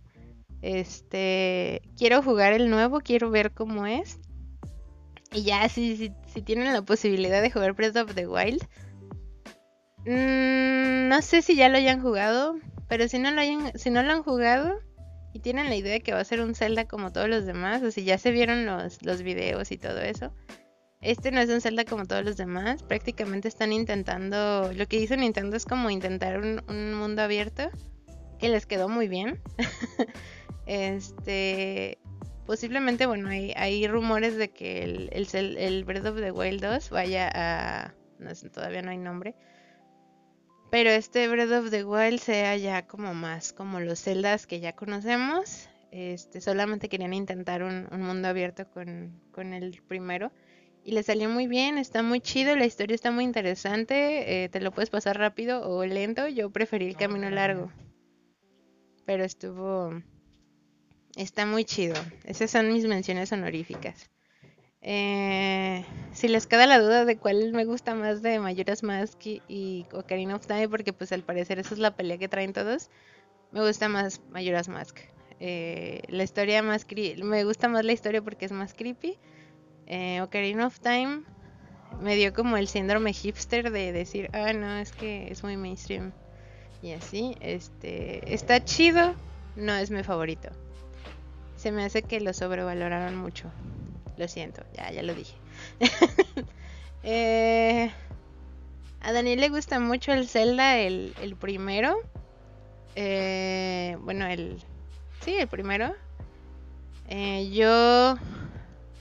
Este, 0.63 1.83
quiero 1.97 2.23
jugar 2.23 2.53
el 2.53 2.71
nuevo, 2.71 3.01
quiero 3.01 3.31
ver 3.31 3.53
cómo 3.53 3.87
es. 3.87 4.19
Y 5.33 5.45
ya, 5.45 5.69
si, 5.69 6.13
si, 6.27 6.43
tienen 6.43 6.73
la 6.73 6.83
posibilidad 6.83 7.41
de 7.41 7.51
jugar 7.51 7.73
Breath 7.73 7.97
of 7.97 8.15
the 8.15 8.27
Wild, 8.27 8.63
mmm, 10.05 11.09
no 11.09 11.23
sé 11.23 11.43
si 11.43 11.57
ya 11.57 11.69
lo 11.69 11.79
hayan 11.79 12.03
jugado, 12.03 12.57
pero 12.89 13.09
si 13.09 13.19
no 13.19 13.31
lo, 13.31 13.41
hayan, 13.41 13.79
si 13.79 13.91
no 13.91 14.03
lo 14.03 14.13
han 14.13 14.23
jugado 14.23 14.79
y 15.33 15.41
tienen 15.41 15.71
la 15.71 15.77
idea 15.77 15.93
de 15.93 16.01
que 16.01 16.13
va 16.13 16.21
a 16.21 16.25
ser 16.25 16.43
un 16.43 16.55
Zelda 16.55 16.87
como 16.87 17.13
todos 17.13 17.29
los 17.29 17.47
demás, 17.47 17.83
o 17.83 17.91
si 17.91 18.05
ya 18.05 18.19
se 18.19 18.31
vieron 18.31 18.67
los, 18.67 19.03
los 19.03 19.23
videos 19.23 19.73
y 19.73 19.79
todo 19.79 20.01
eso, 20.01 20.35
este 21.01 21.33
no 21.33 21.41
es 21.41 21.49
un 21.49 21.63
Zelda 21.63 21.85
como 21.87 22.05
todos 22.05 22.25
los 22.25 22.37
demás, 22.37 22.83
prácticamente 22.83 23.49
están 23.49 23.73
intentando, 23.73 24.71
lo 24.75 24.87
que 24.87 24.99
hizo 24.99 25.17
Nintendo 25.17 25.57
es 25.57 25.65
como 25.65 25.89
intentar 25.89 26.39
un, 26.39 26.63
un 26.69 26.95
mundo 26.95 27.23
abierto, 27.23 27.71
que 28.39 28.51
les 28.51 28.67
quedó 28.67 28.89
muy 28.89 29.09
bien. 29.09 29.41
este 30.67 31.99
posiblemente, 32.47 33.07
bueno, 33.07 33.29
hay, 33.29 33.53
hay 33.57 33.87
rumores 33.87 34.37
de 34.37 34.51
que 34.51 34.83
el, 34.83 35.11
el, 35.13 35.57
el, 35.57 35.85
Breath 35.85 36.07
of 36.07 36.17
the 36.17 36.33
Wild 36.33 36.63
2 36.63 36.91
vaya 36.91 37.31
a... 37.35 37.95
No 38.19 38.35
sé, 38.35 38.51
todavía 38.51 38.83
no 38.83 38.91
hay 38.91 38.99
nombre. 38.99 39.35
Pero 40.71 40.91
este 40.91 41.29
Breath 41.29 41.53
of 41.53 41.71
the 41.71 41.85
Wild 41.85 42.19
sea 42.19 42.57
ya 42.57 42.87
como 42.87 43.13
más 43.13 43.53
como 43.53 43.81
los 43.81 44.01
celdas 44.01 44.47
que 44.47 44.61
ya 44.61 44.75
conocemos. 44.75 45.69
Este, 45.91 46.41
solamente 46.41 46.89
querían 46.89 47.13
intentar 47.13 47.63
un, 47.63 47.87
un 47.93 48.01
mundo 48.01 48.29
abierto 48.29 48.67
con, 48.71 49.21
con, 49.33 49.53
el 49.53 49.83
primero. 49.87 50.33
Y 50.83 50.93
le 50.93 51.03
salió 51.03 51.29
muy 51.29 51.47
bien, 51.47 51.77
está 51.77 52.03
muy 52.03 52.21
chido, 52.21 52.57
la 52.57 52.65
historia 52.65 52.95
está 52.95 53.11
muy 53.11 53.25
interesante. 53.25 54.45
Eh, 54.45 54.49
te 54.49 54.61
lo 54.61 54.73
puedes 54.73 54.89
pasar 54.89 55.19
rápido 55.19 55.69
o 55.69 55.85
lento. 55.85 56.27
Yo 56.29 56.51
preferí 56.51 56.87
el 56.87 56.97
camino 56.97 57.29
largo. 57.29 57.71
Pero 59.05 59.25
estuvo 59.25 60.01
Está 61.17 61.45
muy 61.47 61.65
chido. 61.65 61.95
Esas 62.25 62.51
son 62.51 62.73
mis 62.73 62.87
menciones 62.87 63.33
honoríficas. 63.33 64.09
Eh, 64.81 65.85
si 66.13 66.27
les 66.27 66.47
queda 66.47 66.67
la 66.67 66.81
duda 66.81 67.05
de 67.05 67.17
cuál 67.17 67.53
me 67.53 67.65
gusta 67.65 67.95
más 67.95 68.21
de 68.23 68.41
Majora's 68.41 68.83
Mask 68.83 69.21
y, 69.27 69.87
Ocarina 69.93 70.35
of 70.35 70.47
Time, 70.47 70.69
porque 70.69 70.93
pues 70.93 71.13
al 71.13 71.23
parecer 71.23 71.59
esa 71.59 71.75
es 71.75 71.79
la 71.79 71.95
pelea 71.95 72.19
que 72.19 72.29
traen 72.29 72.53
todos, 72.53 72.91
me 73.53 73.65
gusta 73.65 73.89
más 73.89 74.21
Majora's 74.31 74.69
Mask. 74.69 74.99
Eh, 75.39 76.03
la 76.09 76.25
historia 76.25 76.63
más 76.63 76.87
me 77.23 77.45
gusta 77.45 77.69
más 77.69 77.85
la 77.85 77.93
historia 77.93 78.23
porque 78.23 78.47
es 78.47 78.53
más 78.53 78.75
creepy. 78.75 79.19
Eh, 79.87 80.21
Ocarina 80.23 80.67
of 80.67 80.81
Time 80.81 81.23
me 82.01 82.17
dio 82.17 82.33
como 82.33 82.57
el 82.57 82.69
síndrome 82.69 83.13
hipster 83.13 83.71
de 83.71 83.93
decir, 83.93 84.31
ah 84.33 84.53
no, 84.53 84.79
es 84.79 84.93
que 84.93 85.31
es 85.31 85.45
muy 85.45 85.57
mainstream 85.57 86.13
y 86.83 86.93
así. 86.93 87.37
Este 87.41 88.35
está 88.35 88.65
chido, 88.65 89.15
no 89.57 89.75
es 89.75 89.91
mi 89.91 90.03
favorito. 90.03 90.51
Se 91.63 91.71
me 91.71 91.85
hace 91.85 92.03
que 92.03 92.21
lo 92.21 92.33
sobrevaloraron 92.33 93.15
mucho. 93.15 93.49
Lo 94.17 94.27
siento, 94.27 94.65
ya, 94.75 94.91
ya 94.91 95.03
lo 95.03 95.15
dije. 95.15 95.35
Eh, 97.05 97.91
a 99.01 99.11
Daniel 99.11 99.41
le 99.41 99.49
gusta 99.49 99.81
mucho 99.81 100.13
el 100.13 100.29
Zelda, 100.29 100.79
el, 100.79 101.17
el 101.21 101.35
primero. 101.35 101.97
Eh, 102.95 103.97
bueno, 104.03 104.25
el... 104.29 104.63
Sí, 105.21 105.35
el 105.35 105.49
primero. 105.49 105.97
Eh, 107.09 107.51
yo... 107.51 108.15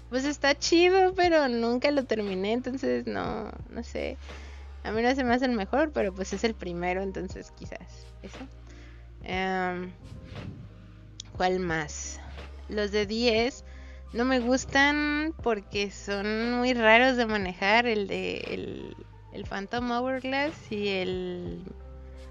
Pues 0.10 0.26
está 0.26 0.58
chido, 0.58 1.14
pero 1.14 1.48
nunca 1.48 1.92
lo 1.92 2.06
terminé, 2.06 2.54
entonces 2.54 3.06
no, 3.06 3.52
no 3.70 3.84
sé. 3.84 4.18
A 4.84 4.92
mí 4.92 5.04
no 5.04 5.14
se 5.14 5.24
me 5.24 5.36
hace 5.36 5.46
el 5.46 5.52
mejor, 5.52 5.92
pero 5.92 6.12
pues 6.12 6.34
es 6.34 6.44
el 6.44 6.56
primero, 6.56 7.04
entonces 7.04 7.52
quizás 7.52 8.08
eso. 8.24 8.40
Em, 9.24 9.92
¿Cuál 11.38 11.60
más? 11.60 12.20
Los 12.72 12.92
de 12.92 13.06
10 13.06 13.64
no 14.14 14.26
me 14.26 14.40
gustan 14.40 15.34
porque 15.44 15.92
son 15.92 16.54
muy 16.54 16.74
raros 16.74 17.18
de 17.18 17.26
manejar. 17.26 17.86
El 17.86 18.08
de 18.08 18.96
el, 19.34 19.46
Phantom 19.46 19.92
Hourglass 19.92 20.72
y 20.72 20.88
el... 20.88 21.62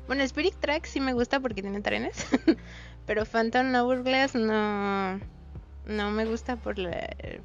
Bueno, 0.06 0.22
Spirit 0.24 0.54
Track 0.58 0.86
sí 0.86 1.00
me 1.00 1.12
gusta 1.12 1.40
porque 1.40 1.62
tiene 1.62 1.80
trenes. 1.80 2.26
pero 3.06 3.24
Phantom 3.24 3.74
Hourglass 3.74 4.34
no... 4.34 5.20
No 5.86 6.10
me 6.10 6.24
gusta 6.24 6.56
por 6.56 6.76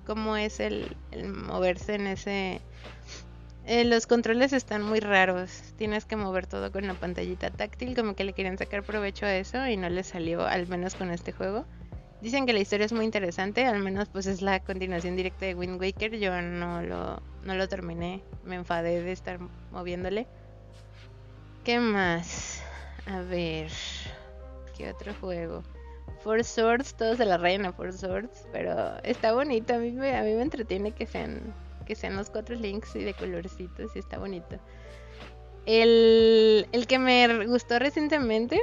cómo 0.05 0.37
es 0.37 0.59
el, 0.59 0.95
el 1.11 1.29
moverse 1.29 1.95
en 1.95 2.07
ese 2.07 2.61
eh, 3.67 3.83
los 3.83 4.05
controles 4.05 4.53
están 4.53 4.83
muy 4.83 4.99
raros. 4.99 5.73
Tienes 5.75 6.05
que 6.05 6.15
mover 6.15 6.45
todo 6.45 6.71
con 6.71 6.85
la 6.85 6.93
pantallita 6.93 7.49
táctil, 7.49 7.95
como 7.95 8.15
que 8.15 8.23
le 8.23 8.33
querían 8.33 8.59
sacar 8.59 8.83
provecho 8.83 9.25
a 9.25 9.35
eso 9.35 9.65
y 9.67 9.75
no 9.75 9.89
les 9.89 10.07
salió, 10.07 10.45
al 10.45 10.67
menos 10.67 10.93
con 10.93 11.09
este 11.09 11.31
juego. 11.31 11.65
Dicen 12.25 12.47
que 12.47 12.53
la 12.53 12.59
historia 12.59 12.87
es 12.87 12.91
muy 12.91 13.05
interesante, 13.05 13.67
al 13.67 13.77
menos 13.77 14.09
pues 14.09 14.25
es 14.25 14.41
la 14.41 14.59
continuación 14.59 15.15
directa 15.15 15.45
de 15.45 15.53
Wind 15.53 15.79
Waker. 15.79 16.17
Yo 16.17 16.41
no 16.41 16.81
lo, 16.81 17.21
no 17.43 17.53
lo 17.53 17.67
terminé, 17.67 18.19
me 18.43 18.55
enfadé 18.55 19.03
de 19.03 19.11
estar 19.11 19.37
moviéndole. 19.71 20.25
¿Qué 21.63 21.79
más? 21.79 22.63
A 23.05 23.19
ver, 23.21 23.69
¿qué 24.75 24.89
otro 24.89 25.13
juego? 25.21 25.61
Four 26.23 26.43
Swords, 26.43 26.95
todos 26.95 27.17
se 27.17 27.25
la 27.25 27.37
rayan 27.37 27.67
a 27.67 27.73
Four 27.73 27.93
Swords, 27.93 28.47
pero 28.51 28.97
está 29.03 29.31
bonito, 29.33 29.75
a 29.75 29.77
mí 29.77 29.91
me, 29.91 30.17
a 30.17 30.23
mí 30.23 30.33
me 30.33 30.41
entretiene 30.41 30.93
que 30.93 31.05
sean 31.05 31.53
que 31.85 31.93
sean 31.93 32.15
los 32.15 32.31
cuatro 32.31 32.55
links 32.55 32.95
y 32.95 33.03
de 33.03 33.13
colorcitos 33.13 33.95
y 33.95 33.99
está 33.99 34.17
bonito. 34.17 34.57
El, 35.67 36.67
el 36.71 36.87
que 36.87 36.97
me 36.97 37.45
gustó 37.45 37.77
recientemente 37.77 38.59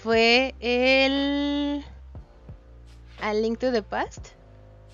fue 0.00 0.54
el 0.60 1.84
A 3.24 3.32
Link 3.32 3.58
to 3.58 3.72
the 3.72 3.82
Past. 3.82 4.28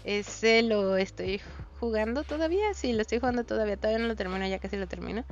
Ese 0.04 0.62
lo 0.62 0.96
estoy 0.96 1.40
jugando 1.78 2.22
todavía, 2.22 2.72
sí, 2.74 2.92
lo 2.92 3.02
estoy 3.02 3.18
jugando 3.18 3.44
todavía, 3.44 3.76
todavía 3.76 3.98
no 3.98 4.08
lo 4.08 4.16
termino, 4.16 4.46
ya 4.46 4.58
casi 4.58 4.76
lo 4.76 4.86
termino. 4.86 5.24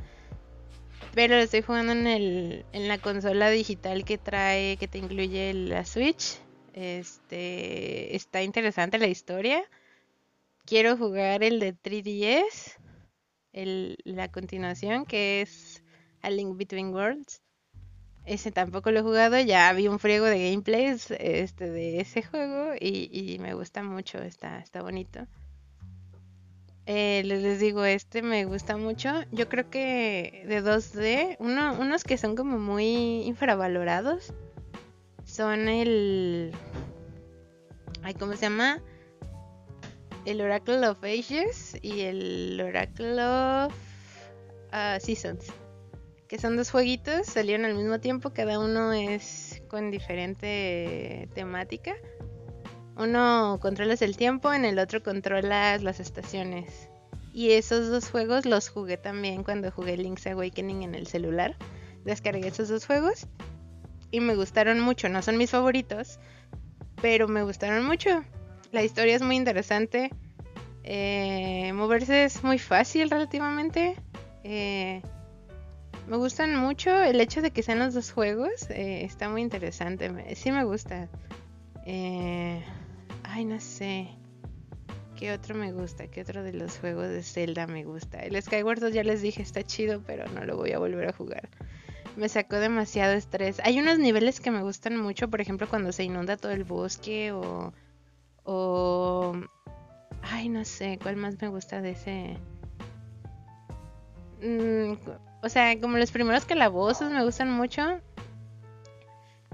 Pero 1.14 1.36
lo 1.36 1.42
estoy 1.42 1.62
jugando 1.62 1.92
en, 1.92 2.06
el, 2.06 2.64
en 2.72 2.88
la 2.88 2.98
consola 2.98 3.50
digital 3.50 4.04
que 4.04 4.18
trae, 4.18 4.76
que 4.76 4.88
te 4.88 4.98
incluye 4.98 5.54
la 5.54 5.84
Switch. 5.84 6.38
Este, 6.74 8.14
está 8.14 8.42
interesante 8.42 8.98
la 8.98 9.06
historia 9.06 9.64
quiero 10.68 10.98
jugar 10.98 11.42
el 11.42 11.60
de 11.60 11.74
3DS, 11.74 12.76
el, 13.54 13.96
la 14.04 14.30
continuación, 14.30 15.06
que 15.06 15.40
es 15.40 15.82
A 16.20 16.28
Link 16.28 16.58
Between 16.58 16.92
Worlds. 16.92 17.40
Ese 18.28 18.52
tampoco 18.52 18.90
lo 18.90 19.00
he 19.00 19.02
jugado, 19.02 19.40
ya 19.40 19.72
vi 19.72 19.88
un 19.88 19.98
friego 19.98 20.26
de 20.26 20.50
gameplays 20.50 21.10
este, 21.12 21.70
de 21.70 22.00
ese 22.00 22.22
juego 22.22 22.74
y, 22.78 23.38
me 23.40 23.54
gusta 23.54 23.82
mucho, 23.82 24.18
está, 24.18 24.58
está 24.58 24.82
bonito. 24.82 25.26
Eh, 26.84 27.22
les 27.24 27.58
digo, 27.58 27.84
este 27.84 28.22
me 28.22 28.44
gusta 28.44 28.76
mucho. 28.76 29.22
Yo 29.32 29.48
creo 29.48 29.70
que 29.70 30.44
de 30.46 30.62
2D, 30.62 31.36
uno, 31.38 31.74
unos 31.80 32.04
que 32.04 32.18
son 32.18 32.36
como 32.36 32.58
muy 32.58 33.22
infravalorados, 33.22 34.34
son 35.24 35.68
el... 35.68 36.52
Ay, 38.02 38.14
¿Cómo 38.14 38.34
se 38.34 38.42
llama? 38.42 38.82
el 40.28 40.42
Oracle 40.42 40.86
of 40.86 41.02
Ages 41.02 41.78
y 41.80 42.02
el 42.02 42.60
Oracle 42.60 43.14
of 43.24 43.72
ah, 44.72 44.98
Seasons. 45.00 45.46
Que 46.28 46.38
son 46.38 46.56
dos 46.58 46.70
jueguitos, 46.70 47.26
salieron 47.26 47.64
al 47.64 47.74
mismo 47.74 48.00
tiempo, 48.00 48.34
cada 48.34 48.58
uno 48.58 48.92
es 48.92 49.62
con 49.68 49.90
diferente 49.90 51.28
temática. 51.34 51.94
Uno 52.96 53.58
controlas 53.62 54.02
el 54.02 54.16
tiempo, 54.16 54.52
en 54.52 54.66
el 54.66 54.78
otro 54.78 55.02
controlas 55.02 55.82
las 55.82 56.00
estaciones. 56.00 56.90
Y 57.32 57.52
esos 57.52 57.88
dos 57.88 58.10
juegos 58.10 58.44
los 58.44 58.68
jugué 58.68 58.98
también 58.98 59.42
cuando 59.42 59.70
jugué 59.70 59.96
Link's 59.96 60.26
Awakening 60.26 60.82
en 60.82 60.94
el 60.94 61.06
celular. 61.06 61.56
Descargué 62.04 62.48
esos 62.48 62.68
dos 62.68 62.84
juegos 62.84 63.26
y 64.10 64.20
me 64.20 64.34
gustaron 64.34 64.80
mucho. 64.80 65.08
No 65.08 65.22
son 65.22 65.38
mis 65.38 65.50
favoritos, 65.50 66.18
pero 67.00 67.26
me 67.28 67.42
gustaron 67.42 67.86
mucho. 67.86 68.24
La 68.70 68.82
historia 68.82 69.16
es 69.16 69.22
muy 69.22 69.36
interesante. 69.36 70.10
Eh, 70.84 71.72
moverse 71.74 72.24
es 72.24 72.44
muy 72.44 72.58
fácil 72.58 73.08
relativamente. 73.08 73.96
Eh, 74.44 75.00
me 76.08 76.16
gustan 76.16 76.56
mucho 76.56 76.90
el 77.02 77.20
hecho 77.20 77.42
de 77.42 77.50
que 77.50 77.62
sean 77.62 77.78
los 77.78 77.94
dos 77.94 78.12
juegos. 78.12 78.68
Eh, 78.70 79.04
está 79.04 79.28
muy 79.28 79.42
interesante. 79.42 80.34
Sí 80.34 80.50
me 80.50 80.64
gusta. 80.64 81.08
ay, 81.86 83.44
no 83.44 83.60
sé. 83.60 84.08
¿Qué 85.16 85.32
otro 85.32 85.54
me 85.54 85.72
gusta? 85.72 86.06
¿Qué 86.06 86.22
otro 86.22 86.42
de 86.42 86.52
los 86.52 86.78
juegos 86.78 87.08
de 87.08 87.22
Zelda 87.22 87.66
me 87.66 87.84
gusta? 87.84 88.20
El 88.20 88.40
Skyward 88.40 88.80
2 88.80 88.92
ya 88.92 89.02
les 89.02 89.20
dije 89.20 89.42
está 89.42 89.62
chido, 89.62 90.02
pero 90.06 90.28
no 90.28 90.44
lo 90.44 90.56
voy 90.56 90.72
a 90.72 90.78
volver 90.78 91.08
a 91.08 91.12
jugar. 91.12 91.48
Me 92.16 92.28
sacó 92.28 92.56
demasiado 92.56 93.14
estrés. 93.14 93.60
Hay 93.64 93.78
unos 93.80 93.98
niveles 93.98 94.40
que 94.40 94.50
me 94.50 94.62
gustan 94.62 94.96
mucho, 94.96 95.28
por 95.28 95.40
ejemplo, 95.40 95.68
cuando 95.68 95.92
se 95.92 96.04
inunda 96.04 96.36
todo 96.36 96.52
el 96.52 96.64
bosque 96.64 97.32
o 97.32 97.72
o... 98.50 99.34
Ay, 100.22 100.48
no 100.48 100.64
sé, 100.64 100.98
¿cuál 101.02 101.16
más 101.16 101.40
me 101.40 101.48
gusta 101.48 101.82
de 101.82 101.90
ese? 101.90 102.38
Mm, 104.42 104.94
o 105.42 105.48
sea, 105.48 105.78
como 105.80 105.98
los 105.98 106.10
primeros 106.10 106.44
calabozos 106.44 107.10
me 107.10 107.24
gustan 107.24 107.50
mucho. 107.50 108.00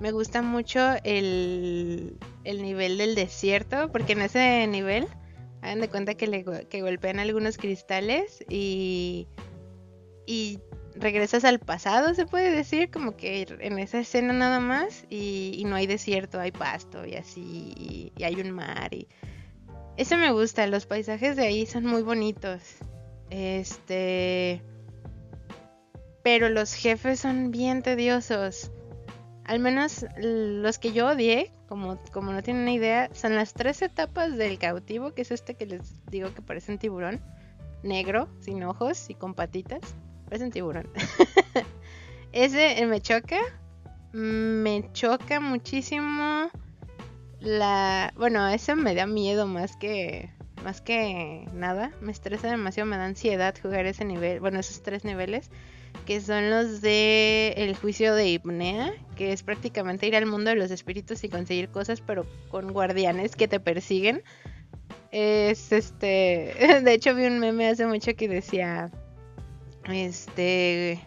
Me 0.00 0.10
gusta 0.10 0.42
mucho 0.42 0.80
el, 1.04 2.18
el 2.42 2.62
nivel 2.62 2.98
del 2.98 3.14
desierto, 3.14 3.92
porque 3.92 4.14
en 4.14 4.22
ese 4.22 4.66
nivel, 4.66 5.06
hagan 5.62 5.80
de 5.80 5.88
cuenta 5.88 6.14
que, 6.14 6.26
le, 6.26 6.44
que 6.44 6.82
golpean 6.82 7.20
algunos 7.20 7.58
cristales 7.58 8.44
y, 8.48 9.28
y 10.26 10.58
regresas 10.96 11.44
al 11.44 11.58
pasado, 11.58 12.14
se 12.14 12.26
puede 12.26 12.50
decir, 12.50 12.90
como 12.90 13.16
que 13.16 13.46
en 13.60 13.78
esa 13.78 14.00
escena 14.00 14.32
nada 14.32 14.60
más 14.60 15.04
y, 15.10 15.62
no 15.66 15.76
hay 15.76 15.86
desierto, 15.86 16.40
hay 16.40 16.52
pasto 16.52 17.04
y 17.06 17.14
así, 17.14 18.12
y, 18.16 18.22
hay 18.22 18.40
un 18.40 18.50
mar 18.52 18.92
y 18.92 19.08
eso 19.96 20.16
me 20.16 20.32
gusta, 20.32 20.66
los 20.66 20.86
paisajes 20.86 21.36
de 21.36 21.46
ahí 21.46 21.66
son 21.66 21.86
muy 21.86 22.02
bonitos. 22.02 22.60
Este, 23.30 24.60
pero 26.24 26.48
los 26.48 26.74
jefes 26.74 27.20
son 27.20 27.52
bien 27.52 27.82
tediosos. 27.82 28.72
Al 29.44 29.60
menos 29.60 30.04
los 30.16 30.78
que 30.80 30.92
yo 30.92 31.06
odié, 31.06 31.52
como, 31.68 32.02
como 32.12 32.32
no 32.32 32.42
tienen 32.42 32.66
idea, 32.66 33.10
son 33.12 33.36
las 33.36 33.54
tres 33.54 33.80
etapas 33.82 34.36
del 34.36 34.58
cautivo, 34.58 35.14
que 35.14 35.22
es 35.22 35.30
este 35.30 35.54
que 35.54 35.66
les 35.66 36.04
digo 36.06 36.34
que 36.34 36.42
parece 36.42 36.72
un 36.72 36.78
tiburón, 36.78 37.20
negro, 37.84 38.28
sin 38.40 38.64
ojos 38.64 39.08
y 39.08 39.14
con 39.14 39.34
patitas 39.34 39.94
es 40.34 40.42
un 40.42 40.50
tiburón. 40.50 40.88
Ese 42.32 42.80
eh, 42.80 42.86
me 42.86 43.00
choca. 43.00 43.38
Me 44.12 44.90
choca 44.92 45.40
muchísimo. 45.40 46.50
La. 47.40 48.12
Bueno, 48.16 48.46
ese 48.48 48.74
me 48.74 48.94
da 48.94 49.06
miedo 49.06 49.46
más 49.46 49.76
que. 49.76 50.30
Más 50.64 50.80
que 50.80 51.46
nada. 51.52 51.92
Me 52.00 52.12
estresa 52.12 52.48
demasiado. 52.48 52.88
Me 52.88 52.96
da 52.96 53.04
ansiedad 53.04 53.54
jugar 53.60 53.86
ese 53.86 54.04
nivel. 54.04 54.40
Bueno, 54.40 54.60
esos 54.60 54.82
tres 54.82 55.04
niveles. 55.04 55.50
Que 56.06 56.20
son 56.20 56.50
los 56.50 56.80
de 56.80 57.54
el 57.56 57.74
juicio 57.76 58.14
de 58.14 58.28
Hipnea. 58.28 58.92
Que 59.16 59.32
es 59.32 59.42
prácticamente 59.42 60.06
ir 60.06 60.16
al 60.16 60.26
mundo 60.26 60.50
de 60.50 60.56
los 60.56 60.70
espíritus 60.70 61.24
y 61.24 61.28
conseguir 61.28 61.68
cosas. 61.70 62.00
Pero 62.00 62.26
con 62.50 62.72
guardianes 62.72 63.36
que 63.36 63.48
te 63.48 63.60
persiguen. 63.60 64.22
Es 65.10 65.72
este. 65.72 66.54
De 66.82 66.92
hecho, 66.92 67.14
vi 67.14 67.26
un 67.26 67.38
meme 67.38 67.68
hace 67.68 67.86
mucho 67.86 68.14
que 68.16 68.28
decía 68.28 68.90
este. 69.88 71.00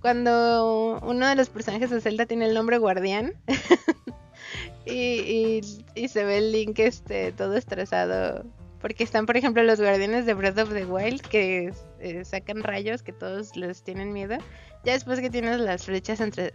Cuando 0.00 1.00
uno 1.02 1.26
de 1.26 1.34
los 1.34 1.48
personajes 1.48 1.88
de 1.88 2.00
Zelda 2.00 2.26
tiene 2.26 2.46
el 2.46 2.54
nombre 2.54 2.76
Guardián. 2.78 3.34
y, 4.86 5.60
se 6.08 6.24
ve 6.24 6.38
el 6.38 6.52
Link 6.52 6.78
este, 6.78 7.32
todo 7.32 7.56
estresado. 7.56 8.44
Porque 8.84 9.02
están, 9.02 9.24
por 9.24 9.38
ejemplo, 9.38 9.62
los 9.62 9.80
guardianes 9.80 10.26
de 10.26 10.34
Breath 10.34 10.58
of 10.58 10.74
the 10.74 10.84
Wild 10.84 11.22
que 11.22 11.72
eh, 12.00 12.22
sacan 12.26 12.62
rayos 12.62 13.02
que 13.02 13.14
todos 13.14 13.56
les 13.56 13.82
tienen 13.82 14.12
miedo. 14.12 14.36
Ya 14.84 14.92
después 14.92 15.20
que 15.20 15.30
tienes 15.30 15.58
las 15.58 15.86
flechas 15.86 16.20
entre, 16.20 16.52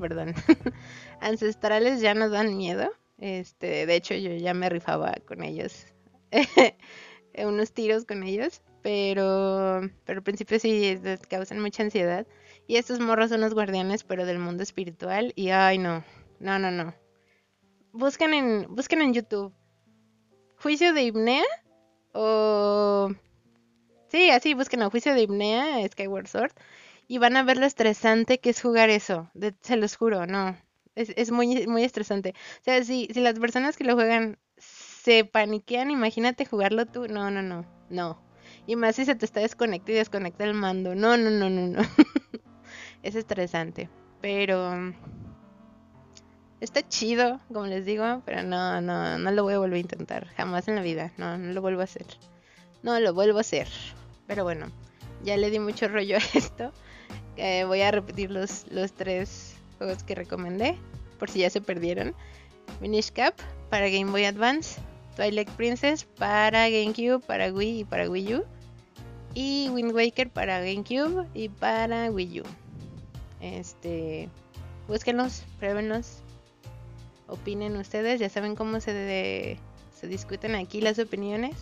perdón, 0.00 0.34
ancestrales 1.20 2.00
ya 2.00 2.14
nos 2.14 2.30
dan 2.30 2.56
miedo. 2.56 2.88
Este, 3.18 3.84
de 3.84 3.96
hecho, 3.96 4.14
yo 4.14 4.30
ya 4.30 4.54
me 4.54 4.68
rifaba 4.68 5.12
con 5.26 5.42
ellos. 5.42 5.86
unos 7.36 7.72
tiros 7.72 8.04
con 8.04 8.22
ellos. 8.22 8.62
Pero, 8.82 9.80
pero 10.04 10.18
al 10.18 10.22
principio 10.22 10.60
sí 10.60 11.00
causan 11.28 11.58
mucha 11.58 11.82
ansiedad. 11.82 12.28
Y 12.68 12.76
estos 12.76 13.00
morros 13.00 13.30
son 13.30 13.40
los 13.40 13.54
guardianes, 13.54 14.04
pero 14.04 14.24
del 14.24 14.38
mundo 14.38 14.62
espiritual. 14.62 15.32
Y 15.34 15.48
ay, 15.48 15.78
no, 15.78 16.04
no, 16.38 16.60
no, 16.60 16.70
no. 16.70 16.94
Busquen 17.90 18.34
en, 18.34 18.72
busquen 18.72 19.02
en 19.02 19.14
YouTube. 19.14 19.52
Juicio 20.62 20.92
de 20.92 21.02
Hipnea 21.02 21.44
o... 22.12 23.10
Sí, 24.08 24.30
así, 24.30 24.54
busquen 24.54 24.88
Juicio 24.90 25.14
de 25.14 25.22
Hipnea, 25.22 25.88
Skyward 25.88 26.28
Sword, 26.28 26.52
y 27.08 27.18
van 27.18 27.36
a 27.36 27.42
ver 27.42 27.56
lo 27.56 27.66
estresante 27.66 28.38
que 28.38 28.50
es 28.50 28.60
jugar 28.60 28.90
eso. 28.90 29.30
se 29.62 29.76
los 29.76 29.96
juro, 29.96 30.26
no. 30.26 30.56
Es, 30.94 31.32
muy, 31.32 31.66
muy 31.66 31.84
estresante. 31.84 32.34
O 32.60 32.64
sea, 32.64 32.84
si, 32.84 33.08
si 33.12 33.20
las 33.20 33.38
personas 33.38 33.76
que 33.76 33.84
lo 33.84 33.94
juegan 33.94 34.38
se 34.58 35.24
paniquean, 35.24 35.90
imagínate 35.90 36.44
jugarlo 36.44 36.86
tú. 36.86 37.08
No, 37.08 37.30
no, 37.30 37.42
no, 37.42 37.64
no. 37.88 38.22
Y 38.66 38.76
más 38.76 38.96
si 38.96 39.06
se 39.06 39.14
te 39.14 39.24
está 39.24 39.40
desconectando 39.40 39.92
y 39.92 39.96
desconecta 39.96 40.44
el 40.44 40.54
mando. 40.54 40.94
No, 40.94 41.16
no, 41.16 41.30
no, 41.30 41.48
no, 41.48 41.66
no. 41.66 41.82
es 43.02 43.14
estresante. 43.14 43.88
Pero 44.20 44.94
está 46.62 46.88
chido, 46.88 47.40
como 47.52 47.66
les 47.66 47.84
digo, 47.84 48.22
pero 48.24 48.44
no, 48.44 48.80
no, 48.80 49.18
no 49.18 49.30
lo 49.32 49.42
voy 49.42 49.54
a 49.54 49.58
volver 49.58 49.78
a 49.78 49.80
intentar. 49.80 50.28
Jamás 50.36 50.68
en 50.68 50.76
la 50.76 50.82
vida. 50.82 51.12
No, 51.18 51.36
no 51.36 51.52
lo 51.52 51.60
vuelvo 51.60 51.80
a 51.80 51.84
hacer. 51.84 52.06
No 52.82 52.98
lo 53.00 53.12
vuelvo 53.12 53.38
a 53.38 53.40
hacer. 53.40 53.68
Pero 54.28 54.44
bueno, 54.44 54.66
ya 55.24 55.36
le 55.36 55.50
di 55.50 55.58
mucho 55.58 55.88
rollo 55.88 56.16
a 56.18 56.38
esto. 56.38 56.72
Voy 57.66 57.80
a 57.80 57.90
repetir 57.90 58.30
los, 58.30 58.66
los 58.70 58.92
tres 58.92 59.56
juegos 59.78 60.04
que 60.04 60.14
recomendé, 60.14 60.78
por 61.18 61.28
si 61.28 61.40
ya 61.40 61.50
se 61.50 61.60
perdieron. 61.60 62.14
Minish 62.80 63.10
Cap 63.10 63.34
para 63.68 63.88
Game 63.88 64.12
Boy 64.12 64.24
Advance, 64.24 64.80
Twilight 65.16 65.50
Princess 65.50 66.04
para 66.04 66.68
GameCube, 66.68 67.20
para 67.26 67.52
Wii 67.52 67.80
y 67.80 67.84
para 67.84 68.08
Wii 68.08 68.34
U. 68.36 68.44
Y 69.34 69.68
Wind 69.70 69.92
Waker 69.92 70.30
para 70.30 70.60
GameCube 70.60 71.26
y 71.34 71.48
para 71.48 72.10
Wii 72.10 72.42
U. 72.42 72.44
Este, 73.40 74.28
búsquenlos, 74.86 75.42
pruébenlos, 75.58 76.22
opinen 77.32 77.76
ustedes, 77.76 78.20
ya 78.20 78.28
saben 78.28 78.54
cómo 78.54 78.80
se, 78.80 79.58
se 79.98 80.06
discuten 80.06 80.54
aquí 80.54 80.80
las 80.80 80.98
opiniones. 80.98 81.56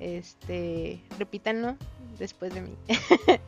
Este, 0.00 1.00
repítanlo 1.18 1.76
después 2.18 2.52
de 2.52 2.62
mí. 2.62 2.74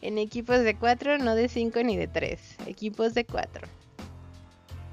en 0.00 0.18
equipos 0.18 0.60
de 0.60 0.76
4, 0.76 1.18
no 1.18 1.34
de 1.34 1.48
5 1.48 1.82
ni 1.82 1.96
de 1.96 2.08
3, 2.08 2.56
equipos 2.66 3.14
de 3.14 3.24
4. 3.24 3.68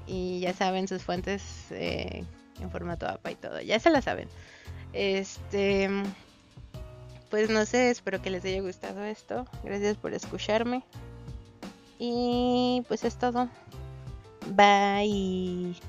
Y 0.06 0.40
ya 0.40 0.52
saben 0.52 0.88
sus 0.88 1.02
fuentes 1.02 1.70
eh, 1.70 2.24
en 2.60 2.70
formato 2.70 3.06
APA 3.06 3.30
y 3.30 3.34
todo, 3.36 3.60
ya 3.60 3.78
se 3.80 3.90
la 3.90 4.02
saben. 4.02 4.28
Este, 4.92 5.88
pues 7.30 7.48
no 7.48 7.64
sé, 7.64 7.90
espero 7.90 8.20
que 8.20 8.30
les 8.30 8.44
haya 8.44 8.60
gustado 8.60 9.04
esto. 9.04 9.46
Gracias 9.62 9.96
por 9.96 10.12
escucharme. 10.12 10.82
Y 11.98 12.82
pues 12.88 13.04
es 13.04 13.16
todo. 13.16 13.48
Bye. 14.50 15.80